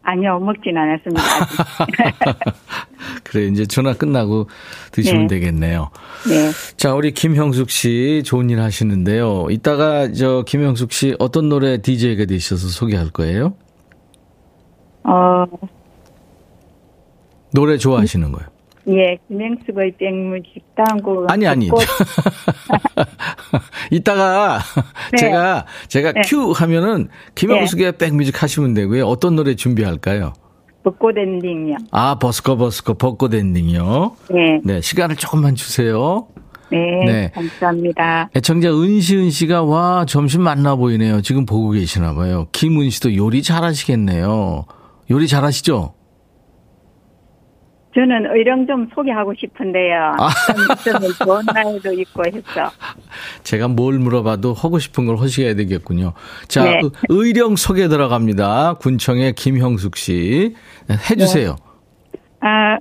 아니요 0.02 0.40
먹진 0.40 0.76
않았습니다. 0.76 1.22
그래, 3.24 3.46
이제 3.46 3.66
전화 3.66 3.94
끝나고 3.94 4.48
드시면 4.90 5.26
네. 5.26 5.38
되겠네요. 5.38 5.90
네. 6.28 6.50
자, 6.76 6.94
우리 6.94 7.12
김형숙 7.12 7.70
씨 7.70 8.22
좋은 8.24 8.50
일 8.50 8.60
하시는데요. 8.60 9.46
이따가 9.50 10.12
저 10.12 10.44
김형숙 10.46 10.92
씨 10.92 11.14
어떤 11.18 11.48
노래 11.48 11.80
DJ가 11.80 12.26
되셔서 12.26 12.68
소개할 12.68 13.10
거예요? 13.10 13.54
어, 15.04 15.44
노래 17.52 17.76
좋아하시는 17.76 18.32
거예요? 18.32 18.48
예, 18.88 19.18
김행숙의 19.29 19.92
다음 20.75 21.01
곡은 21.03 21.31
아니, 21.31 21.47
아니. 21.47 21.71
이따가 23.90 24.59
네. 25.12 25.18
제가, 25.18 25.66
제가 25.88 26.12
네. 26.12 26.23
큐 26.27 26.51
하면은 26.51 27.09
김형숙의 27.35 27.99
백뮤직 27.99 28.42
하시면 28.42 28.75
되고요. 28.75 29.07
어떤 29.07 29.37
노래 29.37 29.55
준비할까요? 29.55 30.33
벚꽃 30.83 31.16
엔딩이요. 31.16 31.77
아, 31.92 32.18
버스커 32.18 32.57
버스커 32.57 32.95
벚꽃 32.95 33.35
엔딩이요. 33.35 34.16
예. 34.35 34.61
네, 34.64 34.81
시간을 34.81 35.16
조금만 35.16 35.55
주세요. 35.55 36.27
네, 36.73 37.05
네. 37.05 37.31
감사합니다. 37.35 38.31
애청자 38.35 38.73
은시은 38.73 39.31
씨가 39.31 39.62
와 39.62 40.05
점심 40.07 40.42
맛나 40.42 40.74
보이네요. 40.75 41.21
지금 41.21 41.47
보고 41.47 41.71
계시나 41.71 42.14
봐요. 42.14 42.49
김은 42.53 42.90
씨도 42.90 43.14
요리 43.14 43.42
잘하시겠네요. 43.42 44.64
요리 45.11 45.29
잘하시죠? 45.29 45.95
저는 47.94 48.35
의령 48.35 48.66
좀 48.66 48.88
소개하고 48.94 49.35
싶은데요. 49.38 50.14
아. 50.18 50.28
좋은 51.24 51.42
날도 51.52 51.92
있고 51.92 52.22
해서. 52.26 52.70
제가 53.42 53.68
뭘 53.68 53.98
물어봐도 53.98 54.55
하고 54.55 54.78
싶은 54.78 55.05
걸 55.07 55.18
하셔야 55.18 55.55
되겠군요. 55.55 56.14
자, 56.48 56.64
네. 56.64 56.81
의- 56.83 56.90
의령 57.11 57.57
소개 57.57 57.88
들어갑니다. 57.88 58.74
군청의 58.81 59.35
김형숙 59.35 59.96
씨. 59.96 60.55
네, 60.88 60.94
해주세요. 61.11 61.57
아, 62.40 62.78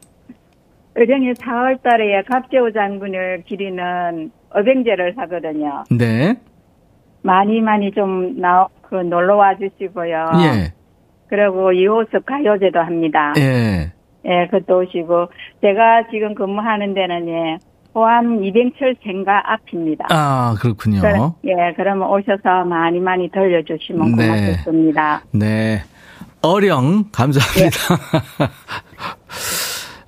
의령에 0.96 1.34
4월 1.34 1.82
달에 1.84 2.24
갑재호 2.30 2.72
장군을 2.72 3.44
기리는 3.48 4.32
어병제를 4.52 5.14
하거든요. 5.18 5.84
네. 5.92 6.36
많이 7.22 7.60
많이 7.62 7.92
좀 7.92 8.40
나, 8.40 8.68
그 8.82 8.96
놀러 8.96 9.36
와 9.36 9.56
주시고요. 9.58 10.32
예. 10.44 10.74
그리고 11.30 11.72
이호섭 11.72 12.26
가요제도 12.26 12.80
합니다. 12.80 13.34
예. 13.38 13.92
예, 14.26 14.48
그것도 14.52 14.80
오시고. 14.82 15.28
제가 15.62 16.08
지금 16.12 16.36
근무하는 16.36 16.94
데는 16.94 17.28
예, 17.30 17.58
호암 17.96 18.44
이병철 18.44 18.96
생가 19.04 19.54
앞입니다. 19.54 20.06
아, 20.10 20.56
그렇군요. 20.60 21.02
그럼- 21.02 21.34
예, 21.46 21.74
그러면 21.76 22.10
오셔서 22.10 22.66
많이 22.66 23.00
많이 23.00 23.30
들려주시면 23.32 24.16
네. 24.16 24.28
고맙겠습니다. 24.28 25.24
네. 25.34 25.82
어령, 26.44 27.06
감사합니다. 27.12 27.78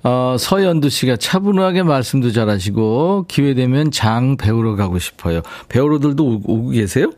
어, 0.04 0.36
서연두 0.38 0.90
씨가 0.90 1.16
차분하게 1.16 1.82
말씀도 1.82 2.30
잘하시고, 2.30 3.24
기회 3.26 3.54
되면 3.54 3.90
장 3.90 4.36
배우러 4.36 4.76
가고 4.76 4.98
싶어요. 4.98 5.40
배우러들도 5.68 6.24
오- 6.24 6.40
오고 6.46 6.68
계세요? 6.70 7.10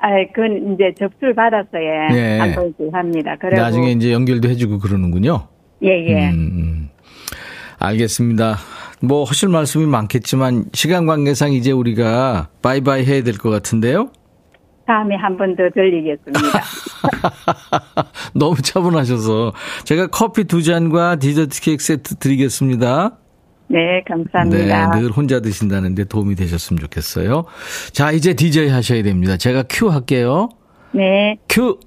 아, 0.00 0.08
그건 0.34 0.74
이제 0.74 0.92
접수를 0.98 1.34
받았어요. 1.34 2.08
예. 2.12 2.38
한 2.38 2.52
번씩 2.54 2.76
합니다. 2.92 3.36
그리고 3.40 3.56
나중에 3.56 3.90
이제 3.92 4.12
연결도 4.12 4.48
해주고 4.48 4.78
그러는군요. 4.80 5.46
예, 5.82 5.88
예. 6.08 6.28
음, 6.30 6.34
음. 6.54 6.88
알겠습니다. 7.78 8.56
뭐 9.00 9.22
하실 9.24 9.48
말씀이 9.48 9.86
많겠지만 9.86 10.64
시간 10.72 11.06
관계상 11.06 11.52
이제 11.52 11.70
우리가 11.70 12.48
바이바이 12.62 13.04
해야 13.04 13.22
될 13.22 13.34
것 13.38 13.50
같은데요. 13.50 14.10
다음에 14.86 15.14
한 15.16 15.36
번 15.36 15.54
더 15.54 15.62
들리겠습니다. 15.74 16.40
너무 18.34 18.56
차분하셔서 18.60 19.52
제가 19.84 20.06
커피 20.08 20.44
두 20.44 20.62
잔과 20.62 21.16
디저트 21.16 21.60
케이크 21.60 21.82
세트 21.82 22.16
드리겠습니다. 22.16 23.18
네, 23.68 24.02
감사합니다. 24.08 24.90
네, 24.94 25.00
늘 25.00 25.10
혼자 25.10 25.40
드신다는데 25.40 26.04
도움이 26.04 26.34
되셨으면 26.36 26.80
좋겠어요. 26.80 27.44
자, 27.92 28.12
이제 28.12 28.32
DJ 28.32 28.70
하셔야 28.70 29.02
됩니다. 29.02 29.36
제가 29.36 29.64
큐 29.68 29.88
할게요. 29.90 30.48
네, 30.92 31.36
큐. 31.48 31.78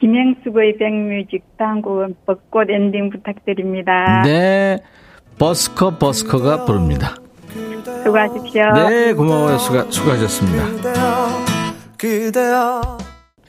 김영숙의 0.00 0.76
백뮤직 0.78 1.44
당국은 1.56 2.14
벚꽃 2.26 2.70
엔딩 2.70 3.10
부탁드립니다. 3.10 4.22
네. 4.24 4.78
버스커 5.38 5.98
버스커가 5.98 6.64
부릅니다. 6.64 7.14
수고하십시오. 8.04 8.72
네, 8.74 9.12
고마워요. 9.12 9.58
수고, 9.58 9.90
수고하셨습니다. 9.90 10.64
그대여 10.66 11.58
그대여 11.96 12.98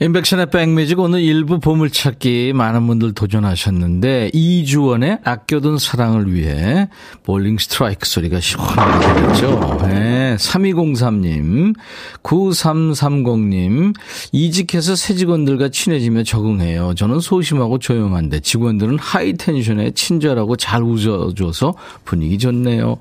임백천의 0.02 0.46
백뮤직 0.46 0.98
오늘 0.98 1.20
일부 1.20 1.60
보물찾기 1.60 2.54
많은 2.54 2.86
분들 2.86 3.12
도전하셨는데 3.12 4.30
이주원의 4.32 5.18
아껴둔 5.24 5.76
사랑을 5.76 6.32
위해 6.32 6.88
볼링 7.22 7.58
스트라이크 7.58 8.08
소리가 8.08 8.40
시원하게 8.40 9.14
들렸죠. 9.14 9.78
네, 9.82 10.36
3203님, 10.36 11.74
9330님 12.22 13.94
이직해서 14.32 14.96
새 14.96 15.12
직원들과 15.12 15.68
친해지며 15.68 16.22
적응해요. 16.22 16.94
저는 16.94 17.20
소심하고 17.20 17.78
조용한데 17.78 18.40
직원들은 18.40 18.98
하이텐션에 18.98 19.90
친절하고 19.90 20.56
잘 20.56 20.82
웃어줘서 20.82 21.74
분위기 22.06 22.38
좋네요. 22.38 22.96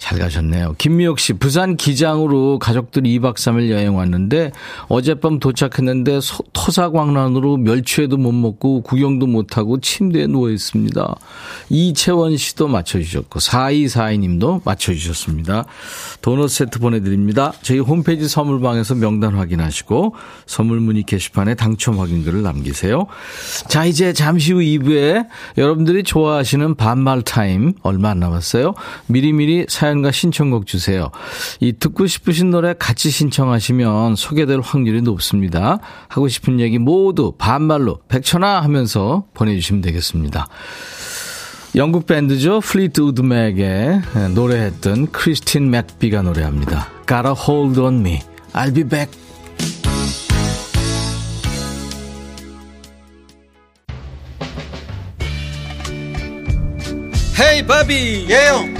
잘 0.00 0.18
가셨네요. 0.18 0.76
김미옥 0.78 1.20
씨, 1.20 1.34
부산 1.34 1.76
기장으로 1.76 2.58
가족들이 2.58 3.18
2박 3.20 3.34
3일 3.34 3.68
여행 3.70 3.94
왔는데 3.96 4.50
어젯밤 4.88 5.38
도착했는데 5.38 6.22
소- 6.22 6.42
토사광란으로 6.54 7.58
멸치회도 7.58 8.16
못 8.16 8.32
먹고 8.32 8.80
구경도 8.80 9.26
못하고 9.26 9.78
침대에 9.78 10.26
누워 10.26 10.48
있습니다. 10.50 11.16
이채원 11.68 12.38
씨도 12.38 12.68
맞춰주셨고 12.68 13.40
4242님도 13.40 14.62
맞춰주셨습니다. 14.64 15.66
도넛 16.22 16.48
세트 16.48 16.78
보내드립니다. 16.78 17.52
저희 17.60 17.78
홈페이지 17.78 18.26
선물방에서 18.26 18.94
명단 18.94 19.34
확인하시고 19.34 20.14
선물 20.46 20.80
문의 20.80 21.02
게시판에 21.02 21.56
당첨 21.56 21.98
확인글을 22.00 22.42
남기세요. 22.42 23.06
자 23.68 23.84
이제 23.84 24.14
잠시 24.14 24.54
후 24.54 24.60
2부에 24.60 25.26
여러분들이 25.58 26.04
좋아하시는 26.04 26.74
반말 26.76 27.20
타임 27.20 27.74
얼마 27.82 28.08
안 28.08 28.18
남았어요. 28.20 28.72
미리미리 29.06 29.66
사연 29.68 29.89
과 30.02 30.12
신청곡 30.12 30.66
주세요. 30.66 31.10
이 31.60 31.72
듣고 31.72 32.06
싶으신 32.06 32.50
노래 32.50 32.74
같이 32.78 33.10
신청하시면 33.10 34.16
소개될 34.16 34.60
확률이 34.60 35.02
높습니다. 35.02 35.78
하고 36.08 36.28
싶은 36.28 36.60
얘기 36.60 36.78
모두 36.78 37.32
반말로 37.36 37.98
백천아 38.08 38.60
하면서 38.60 39.24
보내주시면 39.34 39.82
되겠습니다. 39.82 40.46
영국 41.76 42.06
밴드죠. 42.06 42.60
플리트우드 42.60 43.00
맥의 43.00 44.02
노래했던 44.34 45.12
크리스틴 45.12 45.70
맥비가 45.70 46.22
노래합니다. 46.22 46.88
Got 47.06 47.34
a 47.36 47.45
Hold 47.45 47.80
on 47.80 48.00
Me. 48.00 48.20
I'll 48.52 48.74
be 48.74 48.84
back. 48.84 49.18
Hey 57.40 57.66
바비 57.66 58.26
예 58.28 58.41
형 58.41 58.79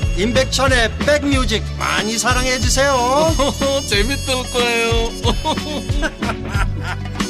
임백천의 0.17 0.97
백뮤직 0.99 1.63
많이 1.79 2.17
사랑해 2.17 2.59
주세요 2.59 2.93
재밌을 3.87 4.33
거예요 4.51 5.11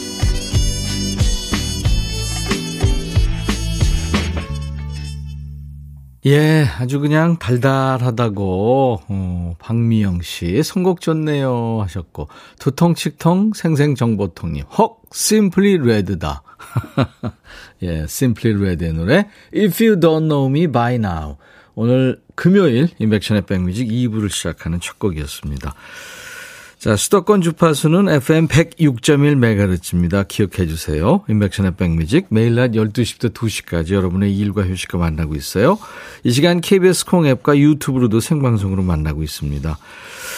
예, 6.24 6.68
아주 6.78 7.00
그냥 7.00 7.40
달달하다고, 7.40 9.02
어, 9.08 9.56
박미영 9.58 10.22
씨, 10.22 10.62
선곡 10.62 11.02
좋네요 11.02 11.80
하셨고, 11.82 12.28
두통칙통 12.60 13.54
생생정보통님, 13.56 14.66
헉, 14.78 15.02
심플리 15.12 15.80
레드다. 15.80 16.44
예, 17.82 18.06
심플리 18.06 18.64
레드의 18.64 18.94
노래, 18.94 19.28
If 19.56 19.84
You 19.84 20.00
Don't 20.00 20.28
Know 20.28 20.48
Me 20.48 20.68
By 20.68 20.96
Now. 20.96 21.38
오늘 21.76 22.22
금요일, 22.36 22.90
임백천의 23.00 23.44
백뮤직 23.44 23.88
2부를 23.88 24.30
시작하는 24.30 24.80
첫 24.80 25.00
곡이었습니다. 25.00 25.74
자, 26.82 26.96
수도권 26.96 27.42
주파수는 27.42 28.10
FM 28.10 28.48
106.1MHz입니다. 28.48 30.28
기억해 30.28 30.66
주세요. 30.68 31.24
임백천의 31.30 31.76
백뮤직 31.76 32.26
매일 32.30 32.56
낮 32.56 32.72
12시부터 32.72 33.32
2시까지 33.36 33.92
여러분의 33.92 34.36
일과 34.36 34.64
휴식과 34.64 34.98
만나고 34.98 35.36
있어요. 35.36 35.78
이 36.24 36.32
시간 36.32 36.60
KBS 36.60 37.06
콩 37.06 37.28
앱과 37.28 37.56
유튜브로도 37.60 38.20
생방송으로 38.20 38.82
만나고 38.82 39.22
있습니다. 39.22 39.78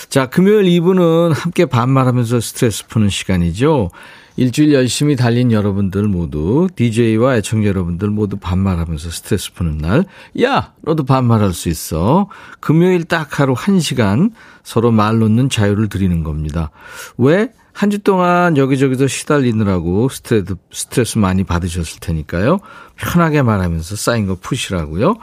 자, 0.10 0.26
금요일 0.28 0.63
2부는 0.65 1.34
함께 1.34 1.65
반말하면서 1.65 2.41
스트레스 2.41 2.88
푸는 2.88 3.08
시간이죠. 3.08 3.89
일주일 4.36 4.74
열심히 4.74 5.15
달린 5.15 5.52
여러분들 5.52 6.04
모두 6.08 6.67
DJ와 6.76 7.38
애청자 7.38 7.67
여러분들 7.67 8.10
모두 8.10 8.38
반말하면서 8.38 9.12
스트레스 9.12 9.54
푸는 9.54 9.78
날. 9.78 10.06
야, 10.41 10.74
너도 10.82 11.04
반말할 11.04 11.54
수 11.54 11.69
있어. 11.69 12.28
금요일 12.60 13.04
딱 13.04 13.39
하루 13.39 13.54
1시간 13.54 14.32
서로 14.63 14.91
말 14.91 15.19
놓는 15.19 15.50
자유를 15.50 15.88
드리는 15.89 16.24
겁니다. 16.24 16.72
왜? 17.17 17.50
한 17.74 17.89
주 17.89 17.98
동안 18.00 18.56
여기저기서 18.56 19.08
시달리느라고 19.08 20.08
스트레스, 20.10 20.56
스트레스 20.72 21.17
많이 21.17 21.43
받으셨을 21.43 22.00
테니까요. 22.00 22.60
편하게 22.96 23.41
말하면서 23.41 23.96
쌓인 23.96 24.28
거 24.28 24.36
푸시라고요. 24.39 25.15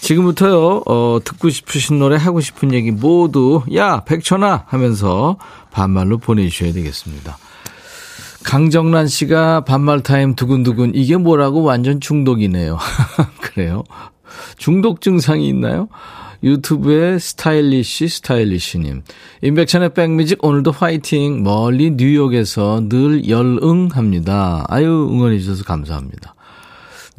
지금부터요, 0.00 0.82
어, 0.86 1.18
듣고 1.24 1.48
싶으신 1.48 1.98
노래, 1.98 2.16
하고 2.16 2.40
싶은 2.40 2.72
얘기 2.72 2.90
모두, 2.90 3.62
야, 3.74 4.02
백천아! 4.04 4.64
하면서 4.66 5.36
반말로 5.70 6.18
보내주셔야 6.18 6.72
되겠습니다. 6.72 7.38
강정란 8.46 9.08
씨가 9.08 9.62
반말 9.62 10.04
타임 10.04 10.36
두근두근, 10.36 10.92
이게 10.94 11.16
뭐라고 11.16 11.64
완전 11.64 12.00
중독이네요. 12.00 12.78
그래요? 13.42 13.82
중독 14.56 15.00
증상이 15.00 15.48
있나요? 15.48 15.88
유튜브에 16.44 17.18
스타일리시 17.18 18.06
스타일리시님. 18.06 19.02
임백천의 19.42 19.94
백뮤직 19.94 20.44
오늘도 20.44 20.70
화이팅. 20.70 21.42
멀리 21.42 21.90
뉴욕에서 21.90 22.88
늘 22.88 23.28
응원합니다. 23.28 24.66
아유 24.68 25.08
응원해 25.10 25.40
주셔서 25.40 25.64
감사합니다. 25.64 26.36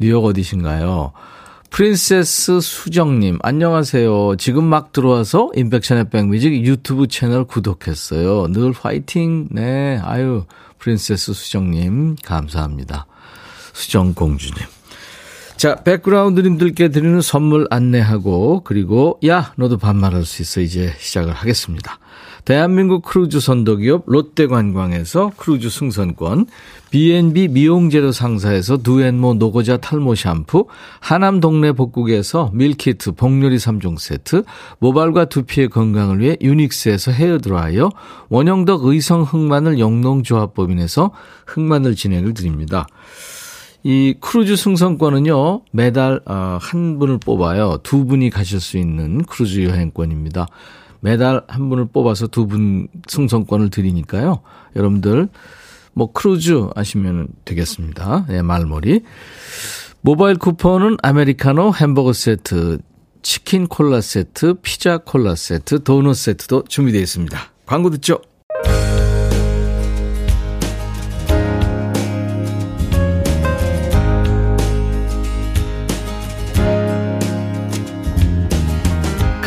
뉴욕 0.00 0.24
어디신가요? 0.24 1.12
프린세스 1.70 2.60
수정님, 2.60 3.38
안녕하세요. 3.42 4.36
지금 4.36 4.64
막 4.64 4.92
들어와서 4.92 5.50
임백천의 5.54 6.10
백뮤직 6.10 6.64
유튜브 6.64 7.06
채널 7.06 7.44
구독했어요. 7.44 8.48
늘 8.48 8.72
화이팅. 8.72 9.48
네, 9.50 10.00
아유, 10.02 10.44
프린세스 10.78 11.34
수정님, 11.34 12.16
감사합니다. 12.24 13.06
수정공주님. 13.74 14.64
자, 15.56 15.76
백그라운드님들께 15.82 16.88
드리는 16.88 17.20
선물 17.20 17.66
안내하고, 17.70 18.62
그리고, 18.64 19.20
야, 19.26 19.52
너도 19.56 19.76
반말할 19.76 20.24
수 20.24 20.42
있어. 20.42 20.60
이제 20.60 20.94
시작을 20.98 21.32
하겠습니다. 21.32 21.98
대한민국 22.48 23.02
크루즈 23.02 23.40
선도기업 23.40 24.04
롯데관광에서 24.06 25.32
크루즈 25.36 25.68
승선권, 25.68 26.46
B&B 26.90 27.48
미용재료 27.48 28.10
상사에서 28.10 28.78
두앤모 28.78 29.34
노고자 29.34 29.76
탈모 29.76 30.14
샴푸, 30.14 30.64
하남 31.00 31.40
동네 31.40 31.72
복국에서 31.72 32.50
밀키트 32.54 33.12
복요리 33.16 33.58
3종 33.58 33.98
세트, 33.98 34.44
모발과 34.78 35.26
두피의 35.26 35.68
건강을 35.68 36.20
위해 36.20 36.38
유닉스에서 36.40 37.10
헤어드라이어, 37.12 37.90
원형덕 38.30 38.86
의성 38.86 39.24
흑마늘 39.24 39.78
영농조합법인에서 39.78 41.10
흑마늘 41.46 41.96
진액을 41.96 42.32
드립니다. 42.32 42.86
이 43.82 44.14
크루즈 44.20 44.56
승선권은요, 44.56 45.64
매달 45.72 46.22
어, 46.24 46.56
한 46.58 46.98
분을 46.98 47.18
뽑아요. 47.18 47.80
두 47.82 48.06
분이 48.06 48.30
가실 48.30 48.58
수 48.58 48.78
있는 48.78 49.22
크루즈 49.24 49.64
여행권입니다. 49.64 50.46
매달 51.00 51.42
한 51.48 51.68
분을 51.68 51.86
뽑아서 51.92 52.26
두 52.26 52.46
분 52.46 52.88
승선권을 53.06 53.70
드리니까요. 53.70 54.40
여러분들 54.76 55.28
뭐 55.92 56.12
크루즈 56.12 56.68
다시면 56.74 57.28
되겠습니다. 57.44 58.26
예, 58.30 58.42
말머리. 58.42 59.02
모바일 60.00 60.36
쿠폰은 60.36 60.96
아메리카노 61.02 61.72
햄버거 61.74 62.12
세트, 62.12 62.78
치킨 63.22 63.66
콜라 63.66 64.00
세트, 64.00 64.54
피자 64.62 64.98
콜라 64.98 65.34
세트, 65.34 65.82
도넛 65.82 66.14
세트도 66.14 66.64
준비되어 66.68 67.00
있습니다. 67.00 67.38
광고 67.66 67.90
듣죠? 67.90 68.20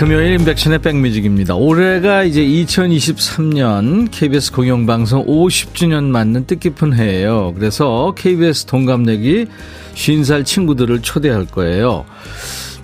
금요일 0.02 0.34
임백천의 0.40 0.80
백뮤직입니다. 0.80 1.54
올해가 1.54 2.24
이제 2.24 2.44
2023년 2.44 4.08
KBS 4.10 4.52
공영방송 4.52 5.28
50주년 5.28 6.06
맞는 6.06 6.48
뜻깊은 6.48 6.96
해예요. 6.96 7.54
그래서 7.54 8.12
KBS 8.18 8.66
동갑내기 8.66 9.46
50살 9.94 10.44
친구들을 10.44 11.04
초대할 11.04 11.46
거예요. 11.46 12.06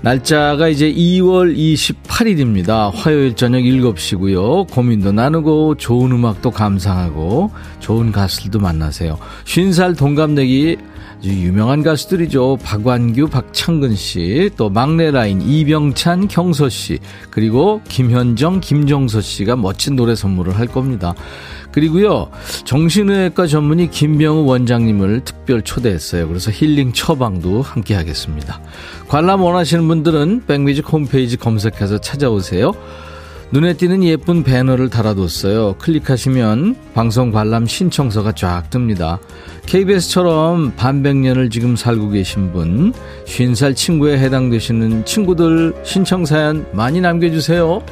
날짜가 0.01 0.67
이제 0.67 0.93
2월 0.93 1.57
28일입니다. 1.57 2.91
화요일 2.93 3.35
저녁 3.35 3.61
7시고요. 3.61 4.69
고민도 4.69 5.11
나누고 5.11 5.77
좋은 5.77 6.11
음악도 6.11 6.51
감상하고 6.51 7.49
좋은 7.79 8.11
가수들도 8.11 8.59
만나세요. 8.59 9.17
50살 9.45 9.97
동갑내기 9.97 10.77
유명한 11.23 11.83
가수들이죠. 11.83 12.57
박완규, 12.63 13.27
박창근 13.27 13.95
씨, 13.95 14.49
또 14.55 14.69
막내 14.69 15.11
라인 15.11 15.41
이병찬, 15.41 16.27
경서 16.27 16.69
씨, 16.69 16.99
그리고 17.29 17.81
김현정, 17.87 18.59
김정서 18.59 19.21
씨가 19.21 19.55
멋진 19.55 19.95
노래 19.95 20.15
선물을 20.15 20.57
할 20.57 20.67
겁니다. 20.67 21.13
그리고요, 21.71 22.29
정신의학과 22.65 23.47
전문의 23.47 23.89
김병우 23.89 24.45
원장님을 24.45 25.21
특별 25.25 25.61
초대했어요. 25.61 26.27
그래서 26.27 26.51
힐링 26.51 26.93
처방도 26.93 27.61
함께 27.61 27.93
하겠습니다. 27.95 28.61
관람 29.07 29.41
원하시는 29.41 29.87
분들은 29.87 30.43
백뮤직 30.47 30.91
홈페이지 30.91 31.37
검색해서 31.37 31.99
찾아오세요. 31.99 32.73
눈에 33.51 33.73
띄는 33.73 34.03
예쁜 34.03 34.43
배너를 34.43 34.89
달아뒀어요. 34.89 35.75
클릭하시면 35.79 36.75
방송 36.93 37.31
관람 37.31 37.65
신청서가 37.65 38.33
쫙 38.33 38.69
뜹니다. 38.69 39.19
KBS처럼 39.67 40.75
반백년을 40.77 41.49
지금 41.49 41.75
살고 41.75 42.09
계신 42.11 42.53
분, 42.53 42.93
50살 43.25 43.75
친구에 43.75 44.17
해당되시는 44.17 45.03
친구들 45.03 45.73
신청 45.83 46.25
사연 46.25 46.65
많이 46.71 47.01
남겨주세요. 47.01 47.83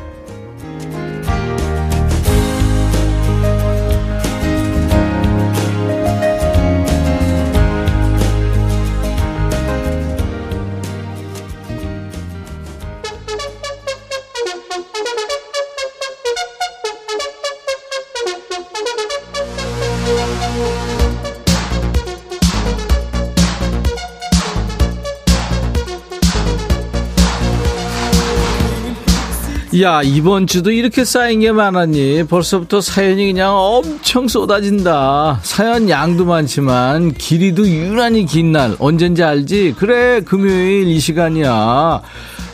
야, 29.81 30.01
이번 30.01 30.47
주도 30.47 30.71
이렇게 30.71 31.03
쌓인 31.03 31.41
게 31.41 31.51
많았니? 31.51 32.25
벌써부터 32.29 32.79
사연이 32.79 33.25
그냥 33.25 33.53
엄청 33.57 34.27
쏟아진다. 34.27 35.39
사연 35.43 35.89
양도 35.89 36.23
많지만 36.23 37.13
길이도 37.13 37.67
유난히 37.67 38.25
긴 38.25 38.53
날. 38.53 38.75
언젠지 38.79 39.21
알지? 39.21 39.75
그래, 39.77 40.21
금요일 40.21 40.87
이 40.87 40.99
시간이야. 40.99 42.01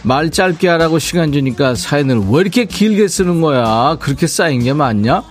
말 0.03 0.31
짧게 0.31 0.67
하라고 0.67 0.97
시간 0.97 1.31
주니까 1.31 1.75
사연을 1.75 2.21
왜 2.31 2.41
이렇게 2.41 2.65
길게 2.65 3.07
쓰는 3.07 3.39
거야? 3.39 3.97
그렇게 3.99 4.25
쌓인 4.25 4.63
게 4.63 4.73
많냐? 4.73 5.21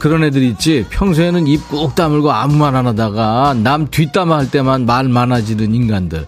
그런 0.00 0.24
애들 0.24 0.42
있지. 0.42 0.84
평소에는 0.90 1.46
입 1.46 1.68
꾹 1.68 1.94
다물고 1.94 2.32
아무 2.32 2.56
말 2.56 2.74
안 2.74 2.86
하다가 2.86 3.54
남 3.62 3.86
뒷담화 3.88 4.36
할 4.38 4.50
때만 4.50 4.86
말 4.86 5.08
많아지는 5.08 5.74
인간들. 5.74 6.26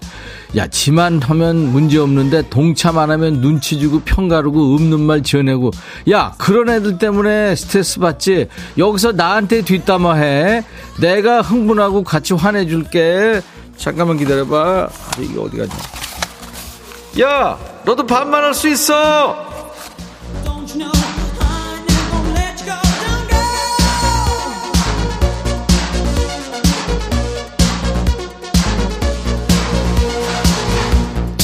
야, 0.56 0.66
지만 0.66 1.22
하면 1.22 1.72
문제 1.72 1.98
없는데 1.98 2.42
동참 2.50 2.98
안 2.98 3.10
하면 3.10 3.40
눈치 3.40 3.78
주고 3.80 4.00
평가르고 4.00 4.74
없는 4.74 5.00
말 5.00 5.22
지어내고. 5.22 5.70
야, 6.10 6.34
그런 6.36 6.68
애들 6.68 6.98
때문에 6.98 7.54
스트레스 7.56 7.98
받지. 7.98 8.48
여기서 8.76 9.12
나한테 9.12 9.62
뒷담화 9.62 10.14
해. 10.16 10.62
내가 11.00 11.40
흥분하고 11.40 12.04
같이 12.04 12.34
화내줄게. 12.34 13.40
잠깐만 13.78 14.18
기다려봐. 14.18 14.88
이게 15.20 15.40
어디 15.40 15.56
가지? 15.56 15.72
야, 17.22 17.58
너도 17.86 18.06
반말할 18.06 18.52
수 18.52 18.68
있어. 18.68 19.51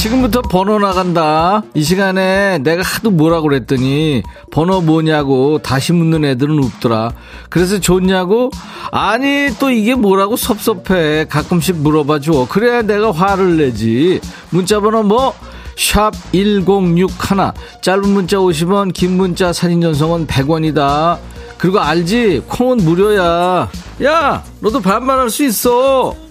지금부터 0.09 0.41
번호 0.41 0.79
나간다. 0.79 1.61
이 1.75 1.83
시간에 1.83 2.57
내가 2.63 2.81
하도 2.81 3.11
뭐라고 3.11 3.43
그랬더니 3.47 4.23
번호 4.49 4.81
뭐냐고 4.81 5.59
다시 5.59 5.93
묻는 5.93 6.25
애들은 6.25 6.63
없더라. 6.63 7.13
그래서 7.49 7.79
좋냐고? 7.79 8.49
아니 8.91 9.49
또 9.59 9.69
이게 9.69 9.93
뭐라고 9.93 10.35
섭섭해. 10.35 11.25
가끔씩 11.29 11.77
물어봐 11.77 12.21
줘. 12.21 12.47
그래야 12.49 12.81
내가 12.81 13.11
화를 13.11 13.57
내지. 13.57 14.19
문자 14.49 14.79
번호 14.79 15.03
뭐? 15.03 15.35
샵 15.77 16.11
1061. 16.31 17.51
짧은 17.83 18.09
문자 18.09 18.37
50원, 18.37 18.91
긴 18.91 19.15
문자 19.15 19.53
사진 19.53 19.79
전송은 19.79 20.25
100원이다. 20.25 21.19
그리고 21.59 21.79
알지? 21.81 22.45
콩은 22.47 22.77
무료야. 22.77 23.69
야, 24.03 24.43
너도 24.59 24.79
반말할 24.81 25.29
수 25.29 25.45
있어. 25.45 26.28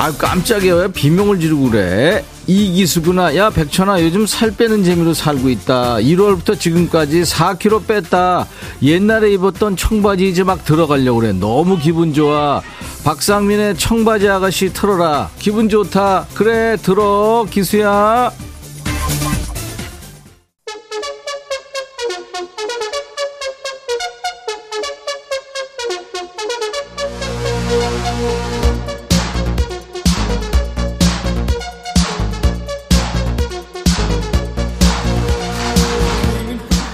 아 0.00 0.10
깜짝이야. 0.12 0.76
왜 0.76 0.88
비명을 0.90 1.40
지르고 1.40 1.68
그래? 1.68 2.24
이기수구나. 2.46 3.36
야 3.36 3.50
백천아 3.50 4.02
요즘 4.02 4.24
살 4.24 4.50
빼는 4.50 4.82
재미로 4.82 5.12
살고 5.12 5.50
있다. 5.50 5.96
1월부터 5.96 6.58
지금까지 6.58 7.20
4kg 7.20 7.86
뺐다. 7.86 8.46
옛날에 8.82 9.30
입었던 9.34 9.76
청바지 9.76 10.26
이제 10.26 10.42
막 10.42 10.64
들어가려고 10.64 11.20
그래. 11.20 11.32
너무 11.32 11.78
기분 11.78 12.14
좋아. 12.14 12.62
박상민의 13.04 13.76
청바지 13.76 14.26
아가씨 14.26 14.72
틀어라. 14.72 15.28
기분 15.38 15.68
좋다. 15.68 16.28
그래, 16.32 16.78
들어, 16.80 17.44
기수야. 17.50 18.32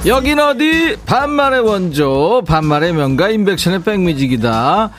여긴 0.07 0.39
어디? 0.39 0.97
반말의 1.05 1.61
원조, 1.61 2.43
반말의 2.47 2.93
명가, 2.93 3.29
인백션의 3.31 3.83
백뮤직이다. 3.83 4.91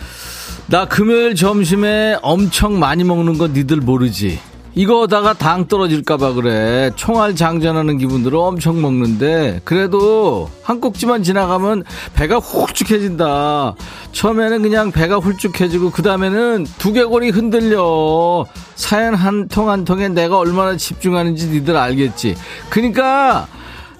나 0.67 0.85
금요일 0.85 1.33
점심에 1.33 2.17
엄청 2.21 2.77
많이 2.77 3.05
먹는 3.05 3.37
거 3.37 3.47
니들 3.47 3.77
모르지? 3.77 4.39
이거다가 4.75 5.33
당 5.33 5.67
떨어질까봐 5.67 6.33
그래. 6.33 6.91
총알 6.97 7.35
장전하는 7.35 7.97
기분으로 7.97 8.43
엄청 8.43 8.79
먹는데, 8.81 9.61
그래도 9.63 10.51
한 10.61 10.81
꼭지만 10.81 11.23
지나가면 11.23 11.83
배가 12.13 12.37
훌쭉해진다. 12.37 13.75
처음에는 14.11 14.61
그냥 14.61 14.91
배가 14.91 15.17
훌쭉해지고, 15.17 15.91
그 15.91 16.03
다음에는 16.03 16.67
두개골이 16.77 17.29
흔들려. 17.29 18.45
사연 18.75 19.15
한 19.15 19.47
통 19.47 19.69
한 19.69 19.85
통에 19.85 20.09
내가 20.09 20.37
얼마나 20.37 20.75
집중하는지 20.75 21.47
니들 21.47 21.75
알겠지. 21.77 22.35
그니까, 22.69 23.47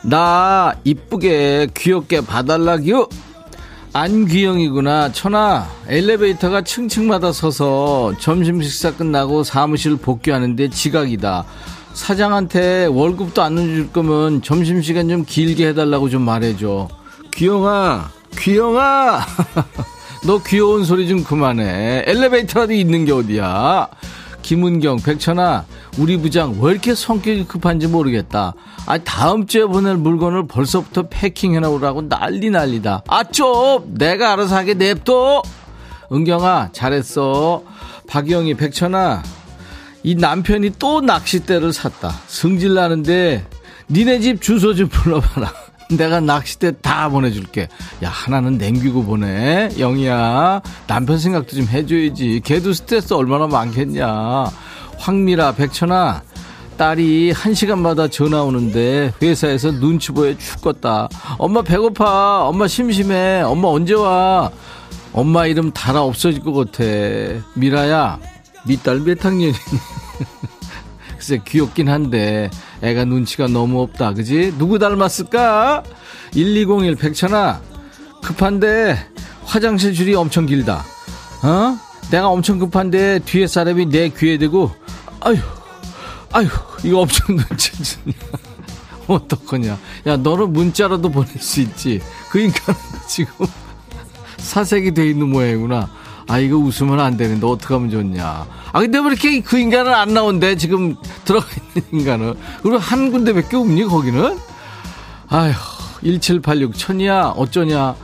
나 0.08 0.74
이쁘게 0.86 1.68
귀엽게 1.76 2.22
봐달라규 2.22 3.10
안귀영이구나. 3.92 5.12
천아 5.12 5.68
엘리베이터가 5.90 6.62
층층마다 6.62 7.32
서서 7.34 8.14
점심 8.20 8.62
식사 8.62 8.92
끝나고 8.96 9.44
사무실 9.44 9.98
복귀하는데 9.98 10.70
지각이다. 10.70 11.44
사장한테 11.94 12.86
월급도 12.86 13.42
안 13.42 13.58
줄 13.58 13.92
거면 13.92 14.44
점심시간 14.44 15.10
좀 15.10 15.26
길게 15.26 15.68
해달라고 15.70 16.10
좀 16.10 16.22
말해줘. 16.22 16.88
귀영아 17.34 18.10
귀영아! 18.38 19.22
너 20.26 20.42
귀여운 20.44 20.86
소리 20.86 21.08
좀 21.08 21.24
그만해. 21.24 22.04
엘리베이터라도 22.06 22.72
있는 22.74 23.04
게 23.04 23.12
어디야? 23.12 23.88
김은경 24.42 24.98
백천아 25.04 25.66
우리 25.98 26.18
부장 26.18 26.58
왜 26.60 26.72
이렇게 26.72 26.94
성격이 26.94 27.46
급한지 27.46 27.88
모르겠다 27.88 28.54
아, 28.88 28.98
다음 29.00 29.48
주에 29.48 29.66
보낼 29.66 29.98
물건을 29.98 30.48
벌써부터 30.48 31.10
패킹해 31.10 31.60
놓으라고 31.60 32.08
난리 32.08 32.50
난리다. 32.50 33.04
아, 33.06 33.24
좀! 33.26 33.84
내가 33.98 34.32
알아서 34.32 34.56
하게 34.56 34.76
냅둬! 34.76 35.42
은경아, 36.10 36.70
잘했어. 36.72 37.64
박영희, 38.08 38.54
백천아, 38.54 39.24
이 40.04 40.16
남편이 40.16 40.76
또 40.80 41.02
낚싯대를 41.02 41.74
샀다. 41.74 42.12
승질 42.28 42.76
나는데, 42.76 43.46
니네 43.90 44.20
집 44.20 44.42
주소 44.42 44.74
좀 44.74 44.88
불러봐라. 44.88 45.52
내가 45.92 46.22
낚싯대 46.22 46.80
다 46.82 47.10
보내줄게. 47.10 47.68
야, 48.04 48.10
하나는 48.10 48.58
냉기고 48.58 49.04
보내. 49.04 49.70
영희야, 49.78 50.62
남편 50.88 51.20
생각도 51.20 51.58
좀 51.58 51.66
해줘야지. 51.68 52.40
걔도 52.46 52.72
스트레스 52.72 53.14
얼마나 53.14 53.48
많겠냐. 53.48 54.46
황미라, 54.98 55.54
백천아, 55.54 56.22
딸이 56.78 57.32
한 57.32 57.54
시간마다 57.54 58.08
전화 58.08 58.44
오는데 58.44 59.14
회사에서 59.22 59.72
눈치 59.72 60.12
보여 60.12 60.38
죽겠다. 60.38 61.10
엄마 61.38 61.62
배고파. 61.62 62.44
엄마 62.48 62.68
심심해. 62.68 63.42
엄마 63.42 63.68
언제 63.70 63.94
와? 63.94 64.52
엄마 65.14 65.48
이름 65.48 65.72
달아 65.72 66.04
없어질 66.04 66.42
것 66.44 66.54
같아. 66.54 66.84
미라야, 67.56 68.20
니딸 68.68 69.00
몇 69.00 69.24
학년이니? 69.26 69.54
글쎄 71.18 71.42
귀엽긴 71.48 71.90
한데 71.90 72.52
애가 72.84 73.06
눈치가 73.06 73.48
너무 73.48 73.82
없다. 73.82 74.14
그지? 74.14 74.54
누구 74.60 74.78
닮았을까? 74.78 75.84
1201 76.34 76.96
백천아 76.96 77.60
급한데 78.22 78.98
화장실 79.46 79.94
줄이 79.94 80.14
엄청 80.14 80.46
길다. 80.46 80.84
어? 81.44 81.78
내가 82.12 82.30
엄청 82.30 82.60
급한데 82.60 83.20
뒤에 83.20 83.48
사람이 83.48 83.88
내 83.88 84.10
귀에 84.10 84.38
대고 84.38 84.72
아휴 85.20 85.38
아유, 86.34 86.48
이거 86.84 87.00
엄청 87.00 87.36
눈치주냐. 87.36 88.14
어떡하냐. 89.08 89.78
야, 90.08 90.18
너는 90.18 90.54
문자라도 90.54 91.10
보낼 91.10 91.30
수 91.40 91.62
있지. 91.62 92.02
그 92.30 92.40
인간은 92.40 92.80
지금 93.08 93.46
사색이 94.38 94.94
돼 94.94 95.10
있는 95.10 95.30
모양이구나. 95.30 95.90
아, 96.28 96.40
이거 96.40 96.58
웃으면 96.58 97.00
안 97.00 97.16
되는데, 97.16 97.48
어떡하면 97.48 97.90
좋냐. 97.90 98.48
아, 98.74 98.80
근데 98.80 99.00
왜 99.00 99.06
이렇게 99.08 99.40
그 99.40 99.58
인간은 99.58 99.94
안 99.94 100.14
나온대? 100.14 100.58
지금 100.58 100.96
들어가 101.24 101.48
있는 101.76 102.00
인간은. 102.00 102.34
그리고 102.62 102.78
한 102.78 103.12
군데 103.12 103.32
밖에 103.32 103.56
없니, 103.56 103.86
거기는? 103.86 104.38
아휴, 105.30 105.54
1786, 106.04 106.78
천이야, 106.78 107.34
어쩌냐. 107.38 107.96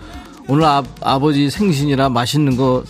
오늘 0.47 0.63
아, 0.63 0.83
아버지 1.01 1.49
생신이라 1.49 2.09
맛있는 2.09 2.55
거 2.55 2.83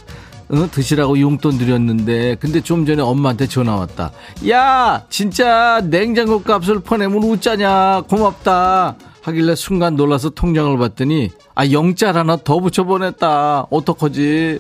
어? 0.54 0.70
드시라고 0.70 1.20
용돈 1.20 1.58
드렸는데 1.58 2.36
근데 2.40 2.62
좀 2.62 2.86
전에 2.86 3.02
엄마한테 3.02 3.48
전화 3.48 3.76
왔다. 3.76 4.12
야 4.50 5.04
진짜 5.10 5.82
냉장고 5.82 6.44
값을 6.44 6.82
퍼내면 6.82 7.24
웃자냐? 7.24 8.04
고맙다. 8.08 8.96
하길래 9.24 9.56
순간 9.56 9.96
놀라서 9.96 10.30
통장을 10.30 10.78
봤더니 10.78 11.32
아 11.56 11.72
영짤 11.72 12.16
하나 12.18 12.38
더 12.38 12.60
붙여 12.60 12.84
보냈다. 12.84 13.68
어떡하지? 13.72 14.60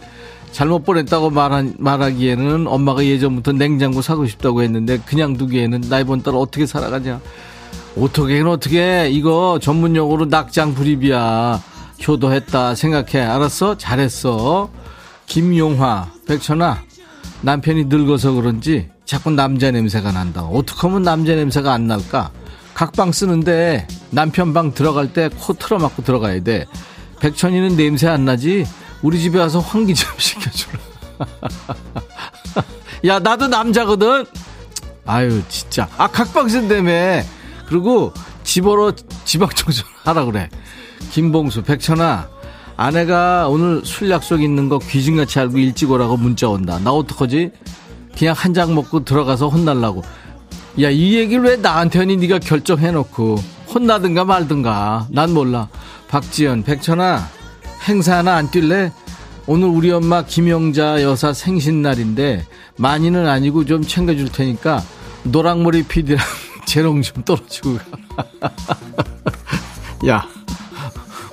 잘못 0.51 0.85
보냈다고 0.85 1.31
말한, 1.31 1.75
말하기에는 1.79 2.67
엄마가 2.67 3.03
예전부터 3.03 3.53
냉장고 3.53 4.01
사고 4.03 4.27
싶다고 4.27 4.61
했는데 4.61 4.99
그냥 4.99 5.35
두기에는 5.35 5.81
나 5.89 5.99
이번 5.99 6.21
달 6.21 6.35
어떻게 6.35 6.65
살아가냐? 6.65 7.19
어떻게는 7.99 8.47
어떻게? 8.47 9.09
이거 9.09 9.59
전문 9.61 9.95
용어로 9.95 10.25
낙장 10.25 10.73
불입이야. 10.75 11.59
효도했다 12.07 12.75
생각해. 12.75 13.21
알았어? 13.25 13.77
잘했어 13.77 14.69
김용화, 15.37 16.11
백천아, 16.27 16.83
남편이 17.41 17.85
늙어서 17.85 18.33
그런지 18.33 18.87
자꾸 19.03 19.31
남자 19.31 19.71
냄새가 19.71 20.11
난다. 20.11 20.43
어떻게 20.43 20.81
하면 20.81 21.01
남자 21.01 21.33
냄새가 21.33 21.73
안 21.73 21.87
날까? 21.87 22.29
각방 22.75 23.11
쓰는데 23.11 23.87
남편 24.11 24.53
방 24.53 24.75
들어갈 24.75 25.11
때 25.11 25.29
코 25.29 25.53
틀어막고 25.53 26.03
들어가야 26.03 26.43
돼. 26.43 26.65
백천이는 27.19 27.75
냄새 27.75 28.07
안 28.09 28.25
나지? 28.25 28.63
우리 29.01 29.19
집에 29.19 29.39
와서 29.39 29.59
환기 29.59 29.95
좀 29.95 30.07
시켜주라. 30.19 30.79
야, 33.07 33.17
나도 33.17 33.47
남자거든? 33.47 34.27
아유, 35.07 35.41
진짜. 35.49 35.89
아, 35.97 36.05
각방 36.05 36.47
쓴다며. 36.47 37.23
그리고 37.65 38.13
집으로 38.43 38.91
지방 39.25 39.49
청소 39.49 39.83
하라 40.03 40.25
그래. 40.25 40.47
김봉수, 41.09 41.63
백천아, 41.63 42.29
아내가 42.75 43.47
오늘 43.49 43.81
술 43.85 44.09
약속 44.09 44.41
있는 44.41 44.69
거 44.69 44.79
귀신같이 44.79 45.39
알고 45.39 45.57
일찍 45.57 45.91
오라고 45.91 46.17
문자 46.17 46.49
온다. 46.49 46.79
나 46.83 46.91
어떡하지? 46.91 47.51
그냥 48.17 48.35
한 48.37 48.53
장 48.53 48.75
먹고 48.75 49.05
들어가서 49.05 49.49
혼날라고. 49.49 50.03
야, 50.81 50.89
이 50.89 51.15
얘기를 51.15 51.43
왜 51.43 51.55
나한테 51.57 51.99
하니 51.99 52.17
네가 52.17 52.39
결정해놓고 52.39 53.35
혼나든가 53.73 54.23
말든가. 54.25 55.07
난 55.11 55.33
몰라. 55.33 55.67
박지연, 56.07 56.63
백천아, 56.63 57.27
행사 57.87 58.17
하나 58.17 58.35
안 58.35 58.49
뛸래? 58.49 58.91
오늘 59.45 59.67
우리 59.67 59.91
엄마 59.91 60.23
김영자 60.23 61.01
여사 61.01 61.33
생신날인데 61.33 62.45
많이는 62.77 63.27
아니고 63.27 63.65
좀 63.65 63.81
챙겨줄 63.83 64.31
테니까 64.31 64.81
노랑머리 65.23 65.83
피디랑 65.83 66.23
재롱 66.65 67.01
좀 67.01 67.23
떨어지고 67.23 67.77
가. 67.77 68.49
야. 70.07 70.25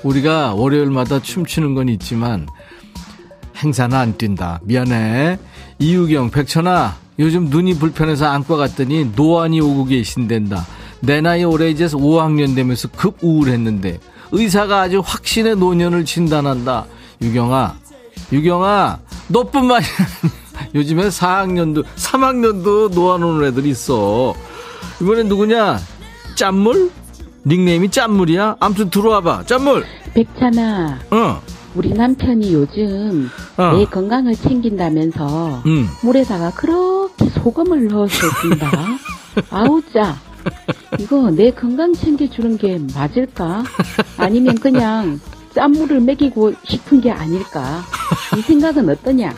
우리가 0.03 0.55
월요일마다 0.55 1.21
춤추는 1.21 1.75
건 1.75 1.89
있지만 1.89 2.47
행사는 3.57 3.97
안 3.97 4.17
뛴다. 4.17 4.61
미안해. 4.63 5.39
이유경, 5.79 6.31
백천아, 6.31 6.97
요즘 7.19 7.47
눈이 7.47 7.79
불편해서 7.79 8.27
안과 8.27 8.57
갔더니 8.57 9.13
노안이 9.15 9.61
오고 9.61 9.87
계신댄다. 9.87 10.67
내 11.01 11.21
나이 11.21 11.45
올해 11.45 11.71
이제 11.71 11.87
5학년 11.87 12.55
되면서 12.55 12.89
급 12.89 13.19
우울했는데 13.23 14.01
의사가 14.33 14.83
아주 14.83 15.03
확신의 15.05 15.57
노년을 15.57 16.05
진단한다. 16.05 16.87
유경아, 17.21 17.77
유경아, 18.33 18.99
너뿐만이 19.29 19.85
요즘에 20.75 21.09
4학년도, 21.09 21.85
3학년도 21.97 22.95
노안 22.95 23.23
오는 23.23 23.47
애들이 23.49 23.71
있어. 23.71 24.35
이번엔 25.03 25.29
누구냐? 25.29 25.79
짠물? 26.37 26.91
닉네임이 27.47 27.91
짠물이야? 27.91 28.57
아무튼 28.61 28.91
들어와봐. 28.91 29.45
짠물. 29.47 29.85
백찬아. 30.15 30.99
어. 31.11 31.41
우리 31.75 31.91
남편이 31.91 32.53
요즘 32.53 33.31
어. 33.57 33.77
내 33.77 33.85
건강을 33.85 34.35
챙긴다면서 34.35 35.63
음. 35.67 35.89
물에다가 36.03 36.51
그렇게 36.51 37.27
소금을 37.31 37.87
넣어서 37.89 38.15
준다. 38.41 38.71
아우 39.51 39.81
짜. 39.93 40.17
이거 40.99 41.31
내 41.31 41.51
건강 41.51 41.93
챙겨주는 41.95 42.59
게 42.59 42.81
맞을까? 42.95 43.63
아니면 44.17 44.57
그냥 44.59 45.21
짠물을 45.55 46.01
먹이고 46.01 46.55
싶은 46.65 47.01
게 47.01 47.13
아닐까? 47.13 47.83
이 48.37 48.41
생각은 48.41 48.89
어떠냐? 48.89 49.33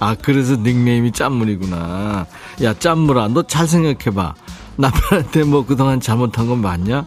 아, 0.00 0.14
그래서 0.20 0.56
닉네임이 0.56 1.12
짠물이구나. 1.12 2.26
야, 2.62 2.74
짠물아, 2.78 3.28
너 3.28 3.42
잘 3.44 3.66
생각해봐. 3.66 4.34
남편한테 4.76 5.44
뭐 5.44 5.64
그동안 5.64 6.00
잘못한 6.00 6.46
건 6.48 6.60
맞냐? 6.60 7.06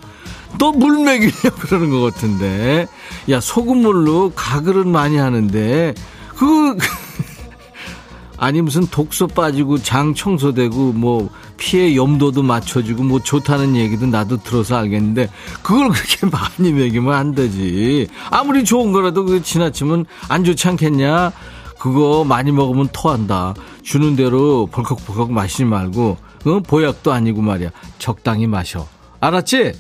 또 0.58 0.72
물 0.72 1.04
먹이려 1.04 1.32
그러는 1.60 1.90
것 1.90 2.02
같은데. 2.02 2.88
야, 3.30 3.40
소금물로 3.40 4.34
가글은 4.36 4.88
많이 4.90 5.18
하는데, 5.18 5.94
그, 6.36 6.78
아니 8.38 8.60
무슨 8.62 8.88
독소 8.88 9.28
빠지고 9.28 9.78
장 9.78 10.16
청소되고 10.16 10.94
뭐 10.94 11.30
피해 11.58 11.96
염도도 11.96 12.42
맞춰주고 12.42 13.04
뭐 13.04 13.20
좋다는 13.20 13.76
얘기도 13.76 14.08
나도 14.08 14.38
들어서 14.38 14.78
알겠는데 14.78 15.30
그걸 15.62 15.90
그렇게 15.90 16.26
많이 16.26 16.74
먹이면 16.74 17.14
안 17.14 17.36
되지 17.36 18.08
아무리 18.32 18.66
좋은 18.66 18.92
거라도 18.94 19.26
그 19.26 19.44
지나치면 19.44 20.06
안 20.28 20.44
좋지 20.44 20.68
않겠냐 20.70 21.32
그거 21.78 22.24
많이 22.28 22.52
먹으면 22.52 22.90
토한다 22.92 23.54
주는 23.84 24.16
대로 24.16 24.68
벌컥벌컥 24.72 25.32
마시지 25.32 25.64
말고 25.66 26.18
어? 26.46 26.60
보약도 26.66 27.12
아니고 27.12 27.44
말이야 27.44 27.70
적당히 28.00 28.48
마셔 28.48 28.88
알았지? 29.20 29.74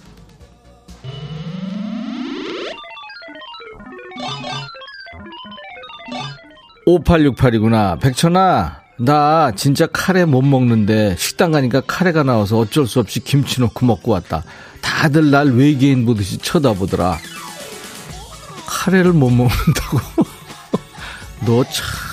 5868이구나. 6.99 7.99
백천아, 7.99 8.81
나 8.97 9.51
진짜 9.55 9.87
카레 9.87 10.25
못 10.25 10.41
먹는데 10.41 11.15
식당 11.17 11.51
가니까 11.51 11.81
카레가 11.87 12.23
나와서 12.23 12.57
어쩔 12.59 12.85
수 12.87 12.99
없이 12.99 13.19
김치 13.19 13.61
넣고 13.61 13.85
먹고 13.85 14.11
왔다. 14.11 14.43
다들 14.81 15.31
날 15.31 15.47
외계인 15.51 16.05
보듯이 16.05 16.37
쳐다보더라. 16.37 17.17
카레를 18.67 19.13
못 19.13 19.29
먹는다고? 19.29 19.99
너 21.45 21.63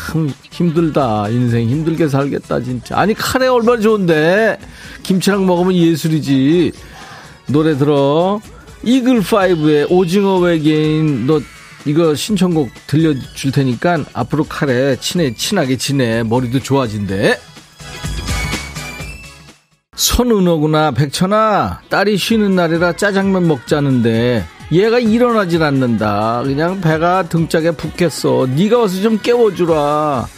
참 0.08 0.32
힘들다. 0.50 1.28
인생 1.28 1.68
힘들게 1.68 2.08
살겠다, 2.08 2.60
진짜. 2.60 2.98
아니, 2.98 3.12
카레 3.14 3.46
얼마나 3.46 3.80
좋은데? 3.80 4.58
김치랑 5.02 5.46
먹으면 5.46 5.74
예술이지. 5.74 6.72
노래 7.48 7.76
들어. 7.76 8.40
이글5의 8.84 9.86
오징어 9.90 10.38
외계인, 10.38 11.26
너 11.26 11.40
이거 11.88 12.14
신청곡 12.14 12.68
들려줄 12.86 13.50
테니까 13.50 14.04
앞으로 14.12 14.44
카레 14.44 14.96
친해, 15.00 15.34
친하게 15.34 15.78
지내. 15.78 16.22
머리도 16.22 16.60
좋아진대. 16.60 17.38
손은호구나. 19.96 20.90
백천아, 20.92 21.80
딸이 21.88 22.18
쉬는 22.18 22.54
날이라 22.54 22.92
짜장면 22.96 23.48
먹자는데 23.48 24.44
얘가 24.70 24.98
일어나질 24.98 25.62
않는다. 25.62 26.42
그냥 26.44 26.80
배가 26.82 27.22
등짝에 27.22 27.70
붙겠어. 27.70 28.46
네가 28.54 28.80
와서 28.80 29.00
좀 29.00 29.18
깨워주라. 29.18 30.28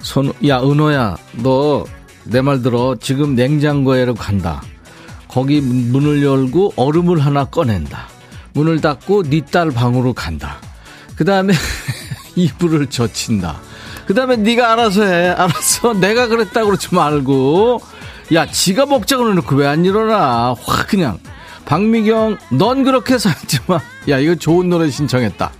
손, 0.00 0.32
야, 0.46 0.60
은호야, 0.60 1.16
너 1.42 1.84
내 2.28 2.42
말 2.42 2.60
들어. 2.60 2.96
지금 3.00 3.34
냉장고에로 3.36 4.14
간다. 4.14 4.60
거기 5.28 5.60
문을 5.60 6.22
열고 6.24 6.72
얼음을 6.76 7.20
하나 7.20 7.44
꺼낸다. 7.44 8.08
문을 8.56 8.80
닫고 8.80 9.24
네 9.24 9.40
딸 9.52 9.70
방으로 9.70 10.14
간다. 10.14 10.56
그 11.14 11.24
다음에 11.24 11.52
이불을 12.36 12.88
젖힌다. 12.88 13.60
그 14.06 14.14
다음에 14.14 14.36
네가 14.36 14.72
알아서 14.72 15.04
해. 15.04 15.28
알았어. 15.28 15.92
내가 15.94 16.26
그랬다고 16.26 16.66
그러지 16.66 16.94
말고. 16.94 17.80
야, 18.34 18.46
지가 18.46 18.86
먹자고 18.86 19.28
해놓고 19.30 19.54
왜 19.56 19.66
안 19.66 19.84
일어나? 19.84 20.54
확 20.62 20.88
그냥. 20.88 21.18
박미경, 21.66 22.38
넌 22.52 22.82
그렇게 22.84 23.18
살지 23.18 23.58
마. 23.66 23.80
야, 24.08 24.18
이거 24.18 24.34
좋은 24.36 24.68
노래 24.68 24.88
신청했다. 24.90 25.52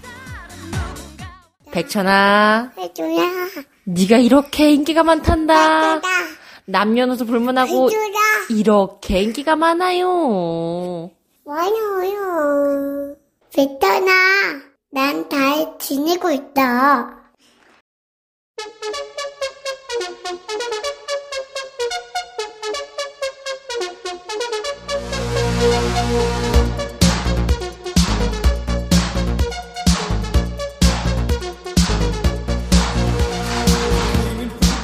백천아. 1.73 2.71
해줘야. 2.79 3.31
네가 3.85 4.19
이렇게 4.19 4.71
인기가 4.73 5.03
많단다. 5.03 6.01
남녀노소 6.67 7.27
불문하고 7.27 7.89
해줘라. 7.91 8.15
이렇게 8.51 9.21
인기가 9.23 9.55
많아요. 9.57 11.11
많아요. 11.47 13.17
베터나, 13.55 14.13
난 14.91 15.29
잘 15.31 15.79
지내고 15.79 16.31
있다. 16.31 17.33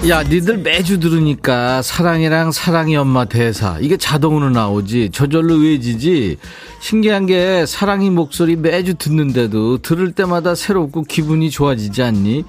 야, 0.09 0.25
니들 0.25 0.59
매주 0.59 0.99
들으니까 0.99 1.81
사랑이랑 1.81 2.51
사랑이 2.51 2.97
엄마 2.97 3.25
대사. 3.25 3.79
이게 3.81 3.97
자동으로 3.97 4.51
나오지. 4.51 5.11
저절로 5.13 5.55
외지지. 5.55 6.39
신기한 6.81 7.27
게 7.27 7.65
사랑이 7.67 8.11
목소리 8.11 8.57
매주 8.57 8.95
듣는데도 8.95 9.79
들을 9.79 10.11
때마다 10.11 10.57
새롭고 10.57 11.05
기분이 11.05 11.51
좋아지지 11.51 12.03
않니? 12.03 12.45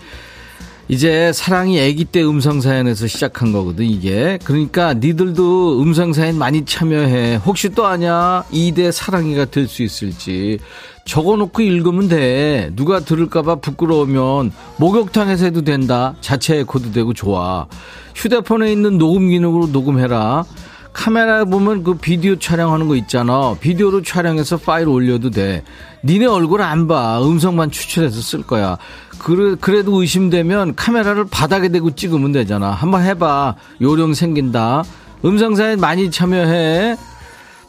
이제 0.90 1.32
사랑이 1.32 1.80
아기 1.80 2.06
때 2.06 2.24
음성 2.24 2.60
사연에서 2.60 3.06
시작한 3.06 3.52
거거든 3.52 3.86
이게. 3.86 4.40
그러니까 4.44 4.96
니들도 4.96 5.80
음성 5.80 6.12
사연 6.12 6.40
많이 6.40 6.66
참여해. 6.66 7.36
혹시 7.46 7.70
또 7.70 7.86
아냐? 7.86 8.46
2대 8.52 8.92
사랑이가 8.92 9.46
될 9.46 9.68
수 9.68 9.84
있을지 9.84 10.58
적어놓고 11.06 11.62
읽으면 11.62 12.08
돼. 12.08 12.72
누가 12.76 13.00
들을까봐 13.00 13.56
부끄러우면 13.56 14.52
목욕탕에서 14.78 15.46
해도 15.46 15.62
된다. 15.62 16.16
자체 16.22 16.64
에코도 16.64 16.92
되고 16.92 17.14
좋아. 17.14 17.68
휴대폰에 18.16 18.72
있는 18.72 18.98
녹음 18.98 19.30
기능으로 19.30 19.68
녹음해라. 19.68 20.46
카메라에 20.94 21.46
보면 21.46 21.84
그 21.84 21.96
비디오 21.96 22.38
촬영하는 22.38 22.88
거 22.88 22.96
있잖아. 22.96 23.56
비디오로 23.60 24.04
촬영해서 24.04 24.58
파일 24.58 24.88
올려도 24.88 25.32
돼. 25.32 25.64
니네 26.04 26.28
얼굴 26.28 26.62
안 26.62 26.88
봐. 26.88 27.20
음성만 27.22 27.72
추출해서 27.72 28.22
쓸 28.22 28.44
거야. 28.44 28.78
그래, 29.18 29.56
그래도 29.60 30.00
의심되면 30.02 30.76
카메라를 30.76 31.26
바닥에 31.26 31.70
대고 31.70 31.96
찍으면 31.96 32.32
되잖아. 32.32 32.72
한번 32.72 33.04
해봐. 33.04 33.56
요령 33.82 34.14
생긴다. 34.14 34.84
음성사연 35.26 35.80
많이 35.80 36.12
참여해. 36.12 36.96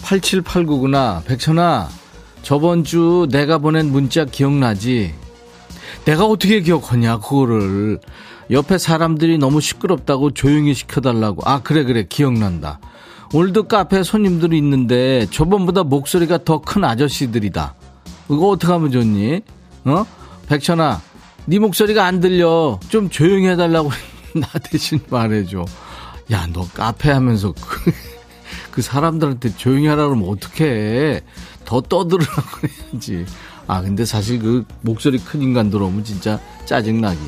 8789구나. 0.03 1.25
백천아. 1.25 1.89
저번 2.45 2.85
주 2.85 3.27
내가 3.31 3.57
보낸 3.57 3.91
문자 3.91 4.27
기억나지? 4.27 5.15
내가 6.05 6.27
어떻게 6.27 6.61
기억하냐, 6.61 7.19
그거를. 7.19 7.99
옆에 8.51 8.77
사람들이 8.77 9.39
너무 9.39 9.63
시끄럽다고 9.63 10.33
조용히 10.33 10.75
시켜달라고. 10.75 11.41
아, 11.47 11.63
그래, 11.63 11.85
그래, 11.85 12.05
기억난다. 12.07 12.79
오늘도 13.33 13.63
카페 13.65 14.03
손님들이 14.03 14.59
있는데 14.59 15.27
저번보다 15.31 15.85
목소리가 15.85 16.45
더 16.45 16.59
큰 16.61 16.85
아저씨들이다. 16.85 17.75
이거 18.31 18.49
어떻게 18.51 18.71
하면 18.73 18.91
좋니? 18.93 19.41
어? 19.87 20.05
백천아, 20.47 21.01
네 21.47 21.59
목소리가 21.59 22.05
안 22.05 22.21
들려. 22.21 22.79
좀 22.91 23.09
조용히 23.09 23.49
해달라고 23.49 23.91
나 24.37 24.47
대신 24.71 25.01
말해줘. 25.09 25.65
야, 26.33 26.47
너 26.53 26.69
카페 26.75 27.11
하면서 27.11 27.53
그, 27.53 27.91
그 28.71 28.83
사람들한테 28.83 29.57
조용히 29.57 29.87
하라고 29.87 30.15
하면 30.15 30.29
어떡해. 30.29 31.23
더 31.65 31.81
떠들으라고 31.81 32.69
해야지. 32.93 33.27
아, 33.67 33.81
근데 33.81 34.05
사실 34.05 34.39
그 34.39 34.65
목소리 34.83 35.19
큰 35.19 35.43
인간 35.43 35.71
들어오면 35.71 36.05
진짜 36.05 36.39
짜증나기. 36.67 37.19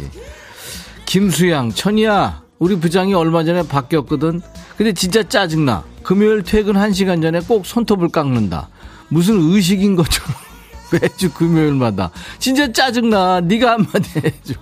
김수양, 1.07 1.72
천이야, 1.72 2.43
우리 2.59 2.76
부장이 2.78 3.14
얼마 3.14 3.45
전에 3.45 3.66
바뀌었거든. 3.66 4.43
근데 4.76 4.93
진짜 4.93 5.22
짜증나. 5.22 5.84
금요일 6.03 6.43
퇴근 6.43 6.74
1시간 6.74 7.22
전에 7.22 7.41
꼭 7.41 7.66
손톱을 7.66 8.09
깎는다. 8.09 8.68
무슨 9.09 9.41
의식인 9.41 9.97
것처럼 9.97 10.30
매주 10.93 11.32
금요일마다. 11.32 12.11
진짜 12.39 12.70
짜증나. 12.70 13.41
네가 13.41 13.72
한마디 13.72 14.11
해줘. 14.18 14.55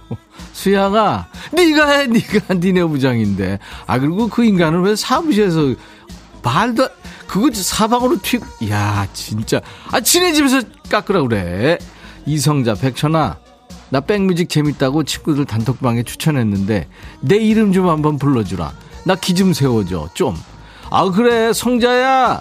수양아, 0.53 1.27
네가 1.53 1.91
해. 1.91 2.07
네가 2.07 2.55
니네 2.61 2.85
부장인데. 2.85 3.59
아, 3.87 3.99
그리고 3.99 4.29
그 4.29 4.45
인간을 4.45 4.81
왜 4.83 4.97
사무실에서 4.97 5.75
말도 6.43 6.89
그거 7.27 7.51
사방으로 7.53 8.18
튀, 8.22 8.39
야, 8.70 9.07
진짜. 9.12 9.61
아, 9.91 10.01
지네 10.01 10.33
집에서 10.33 10.61
깎으라 10.89 11.22
그래. 11.22 11.79
이성자, 12.27 12.75
백천아. 12.75 13.39
나 13.91 14.01
백뮤직 14.01 14.49
재밌다고 14.49 15.05
친구들 15.05 15.45
단톡방에 15.45 16.03
추천했는데, 16.05 16.89
내 17.20 17.37
이름 17.37 17.72
좀 17.72 17.89
한번 17.89 18.18
불러주라. 18.18 18.72
나 19.05 19.14
기 19.16 19.35
좀 19.35 19.53
세워줘, 19.53 20.09
좀. 20.14 20.35
아, 20.91 21.11
그래, 21.11 21.53
성자야. 21.53 22.41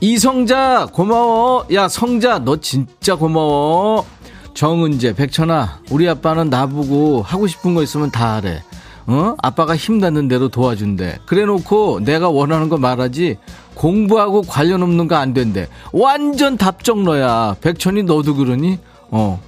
이성자, 0.00 0.88
고마워. 0.92 1.66
야, 1.72 1.88
성자, 1.88 2.40
너 2.40 2.56
진짜 2.56 3.14
고마워. 3.16 4.06
정은재, 4.54 5.14
백천아, 5.14 5.80
우리 5.90 6.08
아빠는 6.08 6.50
나보고 6.50 7.22
하고 7.22 7.46
싶은 7.46 7.74
거 7.74 7.82
있으면 7.82 8.10
다 8.10 8.34
하래. 8.34 8.62
어? 9.06 9.34
아빠가 9.42 9.76
힘 9.76 9.98
닿는 10.00 10.28
대로 10.28 10.48
도와준대. 10.48 11.20
그래 11.26 11.44
놓고 11.44 12.00
내가 12.04 12.28
원하는 12.28 12.68
거 12.68 12.76
말하지. 12.76 13.38
공부하고 13.80 14.42
관련 14.42 14.82
없는 14.82 15.08
거 15.08 15.16
안 15.16 15.32
된대. 15.32 15.68
완전 15.92 16.58
답정너야. 16.58 17.56
백천이 17.62 18.02
너도 18.02 18.34
그러니? 18.34 18.78
어. 19.10 19.40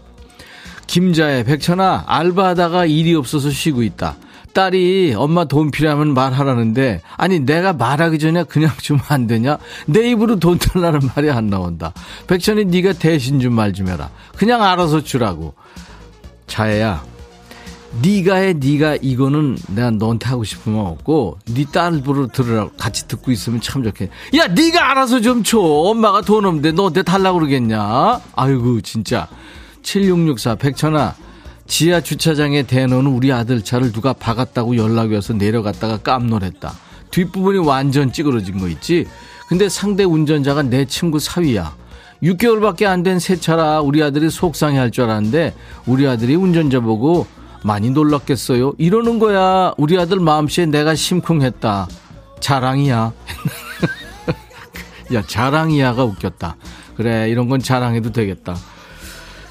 김자혜, 0.86 1.44
백천아, 1.44 2.04
알바하다가 2.06 2.86
일이 2.86 3.14
없어서 3.14 3.50
쉬고 3.50 3.82
있다. 3.82 4.16
딸이 4.54 5.14
엄마 5.16 5.44
돈 5.44 5.70
필요하면 5.70 6.12
말하라는데 6.12 7.00
아니 7.16 7.40
내가 7.40 7.72
말하기 7.72 8.18
전에 8.18 8.44
그냥 8.44 8.70
주면 8.78 9.02
안 9.08 9.26
되냐? 9.26 9.58
내 9.86 10.10
입으로 10.10 10.38
돈 10.38 10.58
달라는 10.58 11.00
말이 11.14 11.30
안 11.30 11.48
나온다. 11.48 11.92
백천이 12.26 12.66
네가 12.66 12.94
대신 12.94 13.38
좀 13.40 13.52
말좀 13.54 13.88
해라. 13.88 14.10
그냥 14.36 14.62
알아서 14.62 15.02
주라고. 15.02 15.54
자애야. 16.46 17.02
네가 18.00 18.36
해 18.36 18.52
네가 18.54 18.96
이거는 19.02 19.58
내가 19.68 19.90
너한테 19.90 20.26
하고 20.28 20.44
싶으면 20.44 20.80
없고 20.86 21.38
네 21.54 21.66
딸부로 21.70 22.28
들으라고 22.28 22.70
같이 22.78 23.06
듣고 23.06 23.30
있으면 23.30 23.60
참 23.60 23.82
좋겠. 23.82 24.08
야 24.36 24.46
네가 24.46 24.90
알아서 24.92 25.20
좀 25.20 25.42
줘. 25.42 25.58
엄마가 25.58 26.22
돈 26.22 26.46
없는데 26.46 26.72
너한테 26.72 27.02
달라고 27.02 27.38
그러겠냐? 27.40 28.20
아이고 28.34 28.80
진짜. 28.80 29.28
7664 29.82 30.54
백천아 30.54 31.14
지하 31.66 32.00
주차장에 32.00 32.62
대놓은 32.62 33.06
우리 33.06 33.32
아들 33.32 33.62
차를 33.62 33.92
누가 33.92 34.12
박았다고 34.12 34.76
연락이 34.76 35.14
와서 35.14 35.34
내려갔다가 35.34 35.98
깜놀했다. 35.98 36.72
뒷부분이 37.10 37.58
완전 37.58 38.10
찌그러진 38.12 38.58
거 38.58 38.68
있지? 38.68 39.06
근데 39.48 39.68
상대 39.68 40.04
운전자가 40.04 40.62
내 40.62 40.86
친구 40.86 41.18
사위야. 41.18 41.74
6개월밖에 42.22 42.86
안 42.86 43.02
된 43.02 43.18
새 43.18 43.36
차라 43.36 43.80
우리 43.80 44.02
아들이 44.02 44.30
속상해 44.30 44.78
할 44.78 44.90
줄 44.90 45.04
알았는데 45.04 45.54
우리 45.86 46.06
아들이 46.06 46.36
운전자 46.36 46.80
보고 46.80 47.26
많이 47.64 47.90
놀랐겠어요. 47.90 48.74
이러는 48.78 49.18
거야. 49.18 49.72
우리 49.76 49.98
아들 49.98 50.20
마음씨에 50.20 50.66
내가 50.66 50.94
심쿵했다. 50.94 51.88
자랑이야. 52.40 53.12
야, 55.14 55.22
자랑이야가 55.26 56.04
웃겼다. 56.04 56.56
그래, 56.96 57.28
이런 57.30 57.48
건 57.48 57.60
자랑해도 57.60 58.12
되겠다. 58.12 58.56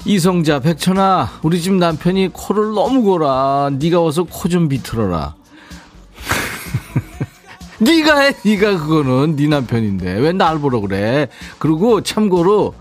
이성자 0.04 0.60
백천아 0.60 1.38
우리 1.42 1.60
집 1.62 1.74
남편이 1.74 2.30
코를 2.32 2.72
너무 2.74 3.02
골아 3.02 3.70
네가 3.78 4.00
와서 4.00 4.24
코 4.24 4.48
좀 4.48 4.68
비틀어라 4.68 5.36
네가 7.78 8.18
해 8.18 8.34
네가 8.44 8.78
그거는 8.78 9.36
네 9.36 9.46
남편인데 9.46 10.14
왜 10.14 10.32
날 10.32 10.58
보러 10.58 10.80
그래 10.80 11.28
그리고 11.60 12.00
참고로 12.02 12.74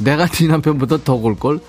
내가 0.00 0.26
네 0.26 0.48
남편보다 0.48 1.04
더 1.04 1.20
골 1.20 1.38
걸 1.38 1.60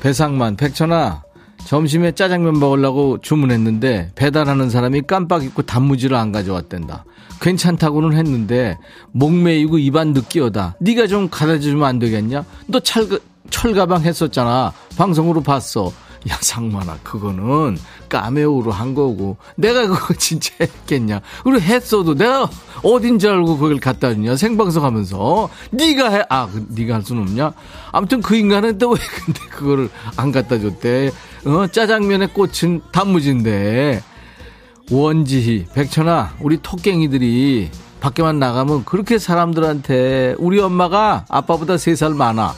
배상만 0.00 0.56
백천아 0.56 1.22
점심에 1.66 2.12
짜장면 2.12 2.58
먹으려고 2.58 3.18
주문했는데 3.20 4.12
배달하는 4.14 4.70
사람이 4.70 5.02
깜빡 5.02 5.44
잊고 5.44 5.62
단무지를 5.62 6.16
안 6.16 6.32
가져왔댄다 6.32 7.04
괜찮다고는 7.40 8.16
했는데 8.16 8.78
목매이고 9.12 9.78
입안 9.78 10.12
느끼어다 10.12 10.76
네가 10.80 11.06
좀 11.06 11.28
가르쳐 11.30 11.62
주면 11.62 11.84
안 11.84 11.98
되겠냐 11.98 12.44
너 12.66 12.80
찰, 12.80 13.06
철가방 13.50 14.02
했었잖아. 14.02 14.72
방송으로 14.96 15.42
봤어. 15.42 15.92
야, 16.28 16.36
상만아, 16.40 16.98
그거는 17.02 17.78
까메오로 18.10 18.70
한 18.72 18.94
거고. 18.94 19.38
내가 19.56 19.86
그거 19.86 20.12
진짜 20.18 20.52
했겠냐. 20.60 21.20
그리고 21.42 21.60
했어도 21.60 22.14
내가 22.14 22.48
어딘지 22.82 23.26
알고 23.26 23.56
그걸 23.56 23.80
갖다 23.80 24.12
주냐. 24.12 24.36
생방송 24.36 24.84
하면서. 24.84 25.48
네가 25.70 26.10
해. 26.10 26.22
아, 26.28 26.46
그, 26.46 26.66
네가 26.68 26.96
할 26.96 27.02
수는 27.02 27.22
없냐? 27.22 27.52
아무튼 27.90 28.20
그 28.20 28.36
인간은 28.36 28.76
또 28.78 28.90
왜 28.90 28.98
근데 29.24 29.40
그거를 29.50 29.88
안 30.16 30.30
갖다 30.30 30.58
줬대. 30.60 31.10
어, 31.46 31.66
짜장면에 31.66 32.26
꽂힌 32.28 32.82
단무지인데. 32.92 34.02
원지희, 34.90 35.66
백천아, 35.72 36.34
우리 36.40 36.58
토깽이들이 36.60 37.70
밖에만 38.00 38.38
나가면 38.40 38.84
그렇게 38.84 39.18
사람들한테 39.18 40.34
우리 40.38 40.58
엄마가 40.60 41.24
아빠보다 41.28 41.76
세 41.78 41.94
살 41.94 42.12
많아. 42.14 42.54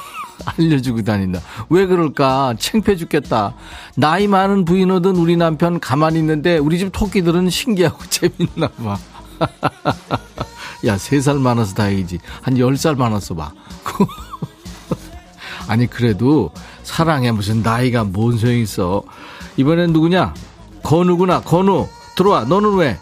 알려주고 0.58 1.02
다닌다. 1.02 1.40
왜 1.70 1.86
그럴까? 1.86 2.54
챙패 2.58 2.96
죽겠다. 2.96 3.54
나이 3.96 4.26
많은 4.26 4.64
부인 4.64 4.90
얻은 4.90 5.16
우리 5.16 5.36
남편 5.36 5.78
가만히 5.80 6.18
있는데 6.18 6.58
우리 6.58 6.78
집 6.78 6.90
토끼들은 6.92 7.50
신기하고 7.50 8.04
재밌나 8.10 8.68
봐. 8.68 8.98
야, 10.86 10.98
세 10.98 11.20
살 11.20 11.38
많아서 11.38 11.74
다행이지. 11.74 12.18
한 12.42 12.58
열 12.58 12.76
살 12.76 12.96
많았어 12.96 13.34
봐. 13.34 13.52
아니, 15.68 15.86
그래도 15.86 16.50
사랑에 16.82 17.32
무슨 17.32 17.62
나이가 17.62 18.04
뭔 18.04 18.38
소용 18.38 18.56
있어. 18.58 19.02
이번엔 19.56 19.92
누구냐? 19.92 20.34
건우구나. 20.82 21.40
건우. 21.42 21.88
들어와. 22.16 22.44
너는 22.44 22.74
왜? 22.76 22.98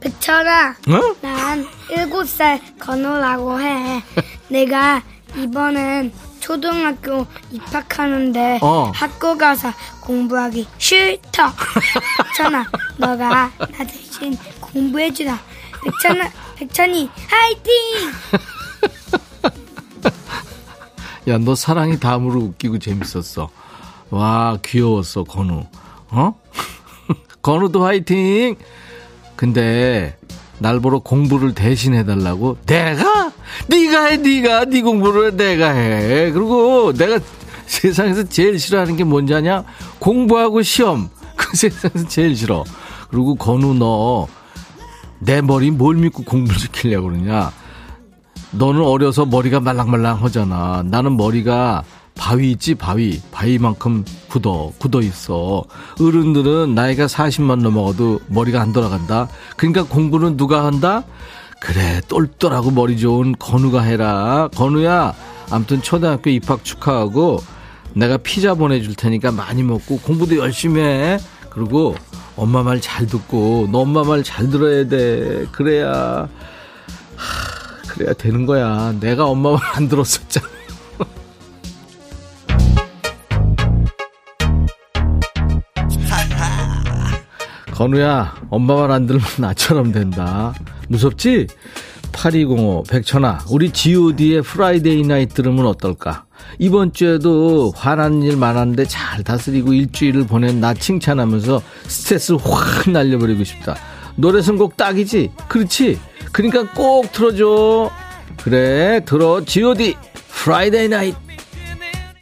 백철아. 0.00 0.70
어? 0.88 1.16
난 1.20 1.66
일곱 1.90 2.28
살 2.28 2.60
건우라고 2.78 3.60
해. 3.60 4.02
내가 4.48 5.02
이번엔 5.36 6.12
초등학교 6.40 7.26
입학하는데 7.50 8.60
어. 8.62 8.92
학교 8.94 9.36
가서 9.36 9.72
공부하기 10.00 10.68
싫다. 10.78 11.52
백천아, 12.28 12.64
너가 12.98 13.50
나 13.58 13.84
대신 13.84 14.36
공부해주라. 14.60 15.36
백천아, 15.82 16.30
백천이 16.56 17.10
화이팅! 17.28 17.72
야, 21.28 21.38
너 21.38 21.54
사랑이 21.54 21.98
다음으로 21.98 22.40
웃기고 22.40 22.78
재밌었어. 22.78 23.50
와, 24.10 24.58
귀여웠어, 24.64 25.24
건우. 25.24 25.64
어? 26.10 26.34
건우도 27.42 27.84
화이팅! 27.84 28.56
근데 29.34 30.16
날 30.58 30.80
보러 30.80 31.00
공부를 31.00 31.54
대신 31.54 31.94
해달라고? 31.94 32.58
내가? 32.64 33.32
네가 33.68 34.04
해, 34.06 34.16
네가. 34.18 34.66
네 34.66 34.82
공부를 34.82 35.36
내가 35.36 35.70
해. 35.70 36.30
그리고 36.30 36.92
내가 36.92 37.18
세상에서 37.66 38.24
제일 38.28 38.58
싫어하는 38.58 38.96
게 38.96 39.04
뭔지 39.04 39.34
아냐? 39.34 39.64
공부하고 39.98 40.62
시험. 40.62 41.10
그 41.36 41.56
세상에서 41.56 42.08
제일 42.08 42.36
싫어. 42.36 42.64
그리고 43.10 43.34
건우 43.34 43.74
너, 43.74 44.28
내 45.18 45.40
머리 45.40 45.70
뭘 45.70 45.96
믿고 45.96 46.22
공부를 46.22 46.58
시키려고 46.58 47.08
그러냐? 47.08 47.52
너는 48.58 48.80
어려서 48.82 49.26
머리가 49.26 49.60
말랑말랑 49.60 50.22
하잖아. 50.22 50.82
나는 50.86 51.16
머리가 51.16 51.84
바위 52.14 52.52
있지 52.52 52.74
바위. 52.74 53.20
바위만큼 53.30 54.04
굳어 54.28 54.72
굳어 54.78 55.00
있어. 55.02 55.64
어른들은 56.00 56.74
나이가 56.74 57.06
40만 57.06 57.60
넘어가도 57.60 58.20
머리가 58.28 58.60
안 58.60 58.72
돌아간다. 58.72 59.28
그러니까 59.56 59.82
공부는 59.84 60.36
누가 60.36 60.64
한다? 60.64 61.04
그래 61.60 62.00
똘똘하고 62.08 62.70
머리 62.70 62.98
좋은 62.98 63.34
건우가 63.38 63.82
해라. 63.82 64.48
건우야 64.54 65.14
아무튼 65.50 65.82
초등학교 65.82 66.30
입학 66.30 66.64
축하하고 66.64 67.40
내가 67.94 68.16
피자 68.18 68.54
보내줄 68.54 68.94
테니까 68.94 69.32
많이 69.32 69.62
먹고 69.62 69.98
공부도 69.98 70.38
열심히 70.38 70.80
해. 70.80 71.18
그리고 71.50 71.94
엄마 72.36 72.62
말 72.62 72.80
잘 72.80 73.06
듣고 73.06 73.68
너 73.72 73.80
엄마 73.80 74.04
말 74.04 74.22
잘 74.22 74.48
들어야 74.48 74.86
돼. 74.88 75.46
그래야. 75.52 76.28
하, 77.16 77.65
그래야 77.96 78.12
되는 78.14 78.46
거야 78.46 78.94
내가 79.00 79.26
엄마 79.26 79.52
말 79.52 79.60
안 79.76 79.88
들었었잖아 79.88 80.46
건우야, 87.72 88.34
엄마 88.48 88.74
말 88.76 88.90
안 88.90 89.06
들으면 89.06 89.26
나처럼 89.38 89.92
된다. 89.92 90.54
무섭지? 90.88 91.46
8205, 92.12 92.84
백천아, 92.88 93.40
우리 93.50 93.70
god의 93.70 94.40
Friday 94.42 95.02
Night 95.02 95.34
들으면 95.34 95.66
어떨까? 95.66 96.24
이번 96.58 96.94
주에도 96.94 97.72
화난 97.76 98.22
일 98.22 98.36
많았는데 98.38 98.86
잘 98.86 99.22
다스리고 99.22 99.74
일주일을 99.74 100.26
보낸 100.26 100.58
나 100.60 100.72
칭찬하면서 100.72 101.60
스트레스 101.86 102.32
확 102.32 102.90
날려버리고 102.90 103.44
싶다. 103.44 103.76
노래 104.14 104.40
선곡 104.40 104.78
딱이지? 104.78 105.32
그렇지? 105.48 105.98
그러니까 106.36 106.70
꼭 106.74 107.10
틀어줘. 107.12 107.90
그래, 108.36 109.00
들어. 109.06 109.42
god 109.46 109.96
Friday 110.28 110.86
Night. 110.86 111.16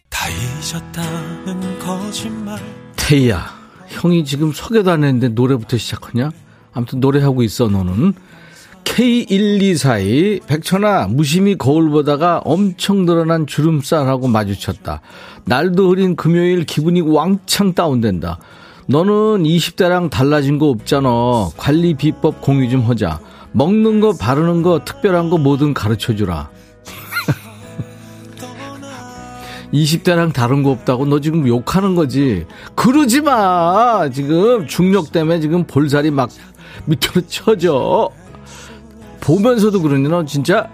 다 0.08 0.28
잊었다는 0.30 1.78
거짓말. 1.80 2.60
태우야. 2.94 3.44
형이 3.88 4.24
지금 4.24 4.52
소개도 4.52 4.92
안 4.92 5.02
했는데 5.02 5.30
노래부터 5.30 5.78
시작하냐? 5.78 6.30
아무튼 6.72 7.00
노래하고 7.00 7.42
있어 7.42 7.66
너는. 7.66 8.14
K1242 8.84 10.46
백천아 10.46 11.08
무심히 11.08 11.58
거울 11.58 11.90
보다가 11.90 12.40
엄청 12.44 13.06
늘어난 13.06 13.48
주름살하고 13.48 14.28
마주쳤다. 14.28 15.00
날도 15.44 15.90
흐린 15.90 16.14
금요일 16.14 16.62
기분이 16.66 17.00
왕창 17.00 17.74
다운된다. 17.74 18.38
너는 18.86 19.42
20대랑 19.42 20.08
달라진 20.08 20.60
거 20.60 20.68
없잖아. 20.68 21.48
관리 21.56 21.94
비법 21.94 22.40
공유 22.42 22.70
좀 22.70 22.82
하자. 22.82 23.18
먹는 23.54 24.00
거 24.00 24.12
바르는 24.12 24.62
거 24.62 24.84
특별한 24.84 25.30
거 25.30 25.38
뭐든 25.38 25.74
가르쳐 25.74 26.14
주라. 26.14 26.50
20대랑 29.72 30.32
다른 30.34 30.62
거 30.64 30.70
없다고 30.70 31.06
너 31.06 31.20
지금 31.20 31.46
욕하는 31.46 31.94
거지. 31.94 32.46
그러지 32.74 33.20
마. 33.22 34.10
지금 34.12 34.66
중력 34.66 35.12
때문에 35.12 35.40
지금 35.40 35.64
볼살이 35.66 36.10
막 36.10 36.30
밑으로 36.86 37.26
쳐져. 37.28 38.10
보면서도 39.20 39.80
그러니 39.80 40.08
너 40.08 40.24
진짜 40.24 40.68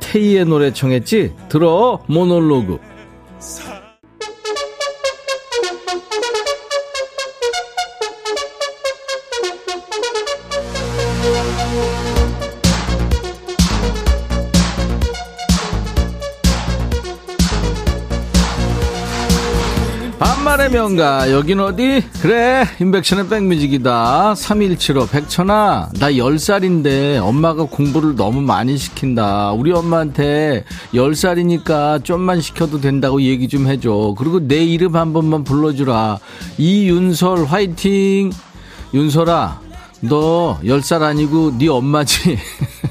테이의 0.00 0.46
노래 0.46 0.72
청했지? 0.72 1.32
들어 1.48 2.00
모놀로그. 2.08 2.78
반말의 20.50 20.70
명가. 20.70 21.30
여긴 21.30 21.60
어디? 21.60 22.02
그래 22.22 22.64
인백션의 22.80 23.28
백뮤직이다. 23.28 24.34
3175 24.34 25.06
백천아 25.06 25.90
나 25.98 26.10
10살인데 26.10 27.22
엄마가 27.22 27.64
공부를 27.64 28.16
너무 28.16 28.40
많이 28.40 28.76
시킨다. 28.76 29.52
우리 29.52 29.70
엄마한테 29.70 30.64
10살이니까 30.92 32.02
좀만 32.04 32.40
시켜도 32.40 32.80
된다고 32.80 33.22
얘기 33.22 33.46
좀 33.46 33.68
해줘. 33.68 34.14
그리고 34.18 34.40
내 34.40 34.64
이름 34.64 34.96
한 34.96 35.12
번만 35.12 35.44
불러주라. 35.44 36.18
이윤설 36.58 37.44
화이팅! 37.44 38.32
윤설아 38.92 39.60
너 40.00 40.58
10살 40.64 41.02
아니고 41.02 41.58
네 41.58 41.68
엄마지? 41.68 42.38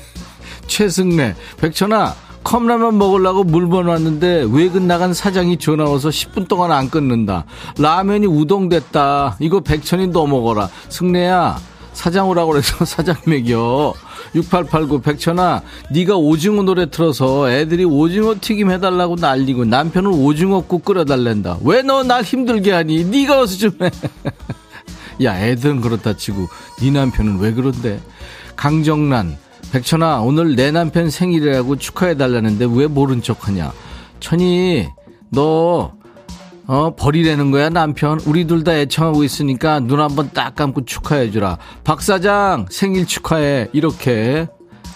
최승래. 0.68 1.36
백천아 1.58 2.16
컵라면 2.44 2.98
먹으려고 2.98 3.44
물건 3.44 3.88
왔는데 3.88 4.48
외근 4.52 4.88
나간 4.88 5.14
사장이 5.14 5.58
전화 5.58 5.84
와서 5.90 6.10
10분 6.10 6.48
동안 6.48 6.72
안 6.72 6.90
끊는다. 6.90 7.46
라면이 7.78 8.26
우동됐다. 8.28 9.38
이거 9.40 9.60
백천이 9.60 10.08
너 10.08 10.26
먹어라. 10.26 10.70
승래야 10.90 11.58
사장 11.94 12.30
오라고 12.30 12.52
그래서 12.52 12.84
사장 12.86 13.16
먹여. 13.26 13.94
6889 14.36 15.02
백천아 15.02 15.62
네가 15.92 16.16
오징어 16.16 16.62
노래 16.64 16.90
틀어서 16.90 17.50
애들이 17.52 17.84
오징어 17.84 18.36
튀김 18.40 18.70
해달라고 18.72 19.16
난리고 19.16 19.66
남편은 19.66 20.12
오징어국 20.12 20.86
끓여달랜다. 20.86 21.58
왜 21.64 21.82
너 21.82 22.04
날 22.04 22.24
힘들게 22.24 22.72
하니? 22.72 23.04
네가 23.06 23.40
어서 23.42 23.58
좀 23.58 23.72
해. 23.82 23.90
야 25.24 25.38
애들은 25.38 25.82
그렇다 25.82 26.16
치고 26.16 26.48
네 26.80 26.92
남편은 26.92 27.40
왜 27.40 27.52
그런데? 27.54 28.00
강정란 28.56 29.38
백천아, 29.72 30.22
오늘 30.22 30.56
내 30.56 30.72
남편 30.72 31.10
생일이라고 31.10 31.78
축하해달라는데 31.78 32.66
왜 32.72 32.88
모른 32.88 33.22
척 33.22 33.48
하냐? 33.48 33.72
천이, 34.20 34.88
너, 35.30 35.94
어, 36.66 36.96
버리라는 36.96 37.52
거야, 37.52 37.70
남편? 37.70 38.20
우리 38.26 38.46
둘 38.46 38.64
다 38.64 38.74
애청하고 38.76 39.24
있으니까 39.24 39.80
눈 39.80 40.00
한번 40.00 40.32
딱 40.34 40.56
감고 40.56 40.86
축하해주라. 40.86 41.58
박 41.84 42.02
사장, 42.02 42.66
생일 42.70 43.06
축하해. 43.06 43.70
이렇게. 43.74 44.48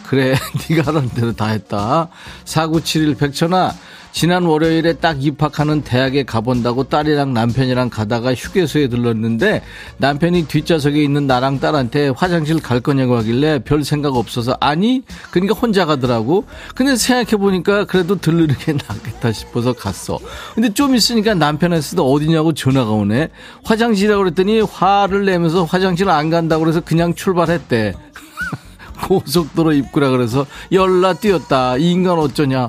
그래, 0.08 0.36
네가 0.70 0.92
하는 0.92 1.10
대로 1.10 1.34
다 1.34 1.48
했다. 1.48 2.10
4971 2.46 3.16
백천아, 3.16 3.72
지난 4.14 4.44
월요일에 4.44 4.94
딱 4.94 5.24
입학하는 5.26 5.82
대학에 5.82 6.24
가본다고 6.24 6.84
딸이랑 6.84 7.34
남편이랑 7.34 7.90
가다가 7.90 8.36
휴게소에 8.36 8.88
들렀는데 8.88 9.64
남편이 9.98 10.48
뒷좌석에 10.48 11.04
있는 11.04 11.26
나랑 11.26 11.60
딸한테 11.60 12.10
화장실 12.16 12.62
갈 12.62 12.80
거냐고 12.80 13.18
하길래 13.18 13.64
별 13.66 13.84
생각 13.84 14.16
없어서 14.16 14.56
아니? 14.60 15.02
그러니까 15.32 15.56
혼자 15.56 15.88
가더라고. 15.88 16.46
근데 16.76 16.96
생각해보니까 16.96 17.86
그래도 17.86 18.16
들르는 18.16 18.56
게 18.60 18.74
낫겠다 18.88 19.32
싶어서 19.32 19.74
갔어. 19.74 20.20
근데 20.54 20.72
좀 20.72 20.96
있으니까 20.96 21.34
남편한테도 21.34 22.06
어디냐고 22.10 22.54
전화가 22.54 22.92
오네. 22.92 23.30
화장실이라고 23.64 24.24
그랬더니 24.24 24.62
화를 24.62 25.26
내면서 25.26 25.64
화장실 25.64 26.10
안 26.10 26.30
간다고 26.30 26.64
그래서 26.64 26.82
그냥 26.82 27.16
출발했대. 27.16 27.96
고속도로 29.08 29.74
입구라 29.74 30.12
그래서 30.12 30.46
열나 30.72 31.16
뛰었다. 31.16 31.78
이 31.78 31.92
인간 31.92 32.20
어쩌냐 32.20 32.68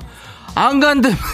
안 0.55 0.79
간다며. 0.79 1.15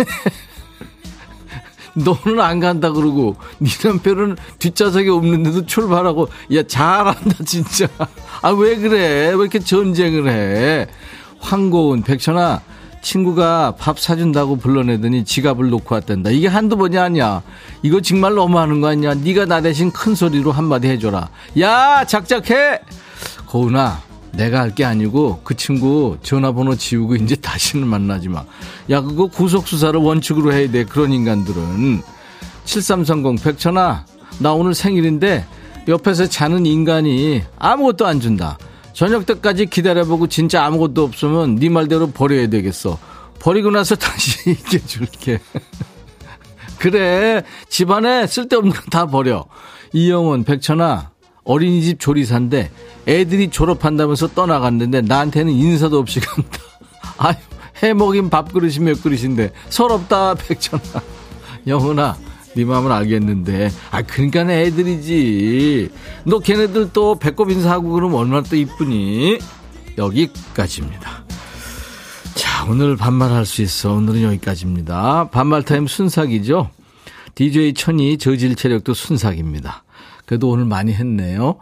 너는 1.94 2.40
안 2.40 2.60
간다 2.62 2.90
그러고 2.92 3.36
네 3.60 3.70
남편은 3.84 4.38
뒷좌석에 4.60 5.10
없는데도 5.10 5.66
출발하고 5.66 6.30
야 6.56 6.64
잘한다 6.64 7.44
진짜. 7.46 7.88
아 8.42 8.52
왜 8.52 8.78
그래? 8.78 9.28
왜 9.28 9.28
이렇게 9.28 9.60
전쟁을 9.60 10.30
해? 10.30 10.88
황고은 11.42 12.04
백천아 12.04 12.62
친구가 13.02 13.76
밥 13.78 14.00
사준다고 14.00 14.56
불러내더니 14.58 15.26
지갑을 15.26 15.70
놓고 15.70 15.96
왔단다. 15.96 16.30
이게 16.30 16.48
한두 16.48 16.78
번이 16.78 16.98
아니야. 16.98 17.42
이거 17.82 18.00
정말 18.00 18.36
너무하는 18.36 18.80
거 18.80 18.88
아니야. 18.90 19.14
네가 19.16 19.46
나 19.46 19.60
대신 19.60 19.92
큰 19.92 20.16
소리로 20.16 20.52
한마디 20.52 20.88
해줘라. 20.88 21.30
야 21.60 22.06
작작해! 22.06 22.80
고은아 23.48 24.02
내가 24.34 24.60
할 24.62 24.72
게 24.76 24.86
아니고 24.86 25.42
그 25.44 25.56
친구 25.56 26.18
전화번호 26.24 26.76
지우고 26.76 27.16
이제 27.16 27.36
다시는 27.36 27.88
만나지 27.88 28.30
마. 28.30 28.46
야, 28.90 29.02
그거 29.02 29.28
구속수사를 29.28 30.00
원칙으로 30.00 30.54
해야 30.54 30.70
돼. 30.72 30.86
그런 30.86 31.12
인간들은. 31.12 32.02
7330 32.66 33.44
백천아, 33.44 34.06
나 34.40 34.54
오늘 34.54 34.74
생일인데 34.74 35.46
옆에서 35.88 36.28
자는 36.28 36.66
인간이 36.66 37.44
아무것도 37.60 38.06
안 38.06 38.20
준다. 38.20 38.58
저녁 38.94 39.26
때까지 39.26 39.66
기다려보고 39.68 40.28
진짜 40.28 40.64
아무것도 40.66 41.04
없으면 41.04 41.56
네 41.56 41.70
말대로 41.70 42.08
버려야 42.12 42.48
되겠어. 42.48 42.98
버리고 43.40 43.72
나서 43.72 43.96
다시 43.98 44.52
이겨 44.52 44.78
줄게. 44.86 45.40
그래, 46.78 47.44
집안에 47.70 48.28
쓸데없는 48.28 48.74
거 48.74 48.82
다 48.90 49.06
버려. 49.06 49.46
이영원, 49.94 50.44
백천아, 50.46 51.11
어린이집 51.44 52.00
조리사인데 52.00 52.72
애들이 53.08 53.50
졸업한다면서 53.50 54.30
떠나갔는데 54.30 55.02
나한테는 55.02 55.52
인사도 55.52 56.00
없이 56.00 56.20
간다. 56.20 56.60
아유, 57.18 57.36
해먹인 57.78 58.30
밥그릇이 58.30 58.80
몇 58.80 59.02
그릇인데 59.02 59.52
서럽다 59.70 60.36
백천아. 60.36 60.82
영훈아, 61.68 62.18
네 62.56 62.66
마음은 62.66 62.92
알겠는데. 62.92 63.72
아, 63.92 64.02
그러니까 64.02 64.42
애들이지. 64.42 65.90
너 66.26 66.40
걔네들 66.40 66.92
또 66.94 67.16
배꼽 67.16 67.52
인사하고 67.52 67.92
그러면 67.92 68.20
얼마나 68.20 68.44
또 68.44 68.56
이쁘니? 68.56 69.40
여기까지입니다. 69.98 71.24
자, 72.36 72.66
오늘 72.66 72.96
반말할 72.96 73.46
수 73.46 73.62
있어. 73.62 73.94
오늘은 73.94 74.24
여기까지입니다. 74.24 75.30
반말 75.32 75.64
타임 75.64 75.88
순삭이죠. 75.88 76.70
DJ 77.36 77.74
천이 77.74 78.18
저질 78.18 78.56
체력도 78.56 78.94
순삭입니다. 78.94 79.84
그래도 80.26 80.50
오늘 80.50 80.66
많이 80.66 80.94
했네요. 80.94 81.58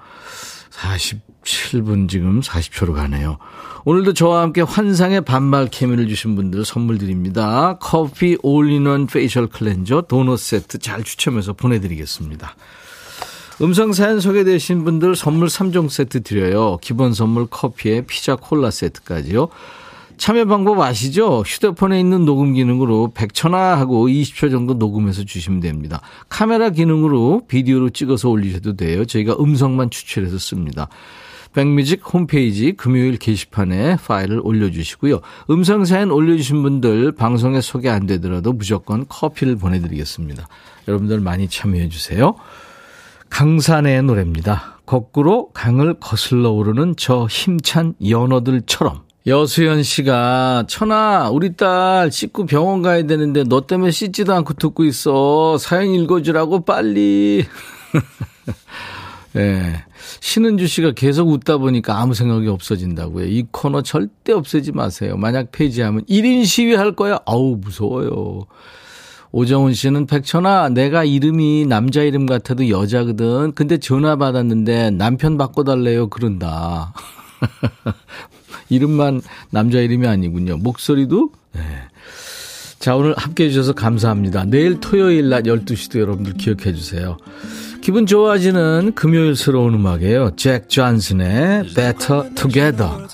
47분 0.71 2.09
지금 2.09 2.41
40초로 2.41 2.93
가네요. 2.93 3.37
오늘도 3.85 4.13
저와 4.13 4.41
함께 4.41 4.61
환상의 4.61 5.21
반말 5.21 5.67
케미를 5.67 6.07
주신 6.07 6.35
분들 6.35 6.65
선물 6.65 6.97
드립니다. 6.97 7.77
커피 7.79 8.37
all-in-one 8.43 9.07
facial 9.07 9.47
cleanser 9.47 10.03
도넛 10.03 10.39
세트 10.39 10.79
잘 10.79 11.03
추첨해서 11.03 11.53
보내드리겠습니다. 11.53 12.55
음성 13.61 13.91
사연 13.91 14.21
소개되신 14.21 14.85
분들 14.85 15.15
선물 15.15 15.49
3종 15.49 15.89
세트 15.89 16.23
드려요. 16.23 16.77
기본 16.81 17.13
선물 17.13 17.47
커피에 17.47 18.01
피자 18.01 18.35
콜라 18.35 18.71
세트까지요. 18.71 19.49
참여 20.19 20.45
방법 20.45 20.81
아시죠? 20.81 21.43
휴대폰에 21.45 21.97
있는 21.97 22.25
녹음 22.25 22.53
기능으로 22.53 23.13
백천아 23.15 23.75
하고 23.77 24.09
20초 24.09 24.51
정도 24.51 24.73
녹음해서 24.73 25.23
주시면 25.23 25.61
됩니다. 25.61 26.01
카메라 26.27 26.69
기능으로 26.71 27.43
비디오로 27.47 27.91
찍어서 27.91 28.29
올리셔도 28.29 28.75
돼요. 28.75 29.05
저희가 29.05 29.37
음성만 29.39 29.91
추출해서 29.91 30.37
씁니다. 30.37 30.89
백뮤직 31.53 32.01
홈페이지 32.13 32.73
금요일 32.73 33.15
게시판에 33.15 33.95
파일을 33.95 34.41
올려주시고요. 34.43 35.21
음성 35.51 35.85
사연 35.85 36.11
올려주신 36.11 36.63
분들 36.63 37.13
방송에 37.13 37.61
소개 37.61 37.87
안 37.87 38.05
되더라도 38.05 38.51
무조건 38.51 39.05
커피를 39.07 39.55
보내드리겠습니다. 39.55 40.49
여러분들 40.89 41.21
많이 41.21 41.47
참여해 41.47 41.87
주세요. 41.87 42.35
강산의 43.29 44.03
노래입니다. 44.03 44.79
거꾸로 44.85 45.51
강을 45.53 45.95
거슬러 46.01 46.51
오르는 46.51 46.95
저 46.97 47.25
힘찬 47.29 47.93
연어들처럼. 48.05 49.08
여수연 49.27 49.83
씨가 49.83 50.65
천아 50.67 51.29
우리 51.31 51.55
딸 51.55 52.11
씻고 52.11 52.45
병원 52.45 52.81
가야 52.81 53.03
되는데 53.03 53.43
너 53.43 53.67
때문에 53.67 53.91
씻지도 53.91 54.33
않고 54.33 54.53
듣고 54.53 54.85
있어 54.85 55.57
사연 55.57 55.87
읽어주라고 55.89 56.65
빨리 56.65 57.45
예. 59.35 59.39
네. 59.39 59.83
신은주 60.21 60.67
씨가 60.67 60.91
계속 60.93 61.29
웃다 61.29 61.57
보니까 61.57 61.99
아무 61.99 62.13
생각이 62.13 62.47
없어진다고요. 62.47 63.25
이 63.25 63.45
코너 63.51 63.81
절대 63.81 64.33
없애지 64.33 64.71
마세요. 64.71 65.17
만약 65.17 65.51
폐지하면 65.51 66.03
1인 66.05 66.45
시위 66.45 66.73
할 66.73 66.95
거야? 66.95 67.19
아우, 67.25 67.55
무서워요. 67.55 68.45
오정훈 69.31 69.73
씨는 69.73 70.07
백천아, 70.07 70.69
내가 70.69 71.03
이름이 71.03 71.67
남자 71.67 72.01
이름 72.01 72.25
같아도 72.25 72.69
여자거든. 72.69 73.53
근데 73.53 73.77
전화 73.77 74.15
받았는데 74.15 74.91
남편 74.91 75.37
바꿔달래요. 75.37 76.09
그런다. 76.09 76.93
이름만 78.69 79.21
남자 79.49 79.79
이름이 79.79 80.07
아니군요. 80.07 80.57
목소리도? 80.57 81.31
네. 81.53 81.61
자, 82.79 82.95
오늘 82.95 83.13
함께 83.17 83.45
해주셔서 83.45 83.73
감사합니다. 83.73 84.45
내일 84.45 84.79
토요일 84.79 85.29
낮 85.29 85.43
12시도 85.43 85.99
여러분들 85.99 86.33
기억해 86.33 86.73
주세요. 86.73 87.17
기분 87.81 88.05
좋아지는 88.05 88.93
금요일스러운 88.95 89.73
음악이에요. 89.73 90.35
잭 90.37 90.69
존슨의 90.69 91.63
Better 91.75 92.33
Together. 92.35 93.07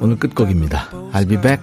오늘 0.00 0.18
끝곡입니다. 0.18 0.90
I'll 1.12 1.28
be 1.28 1.40
back. 1.40 1.62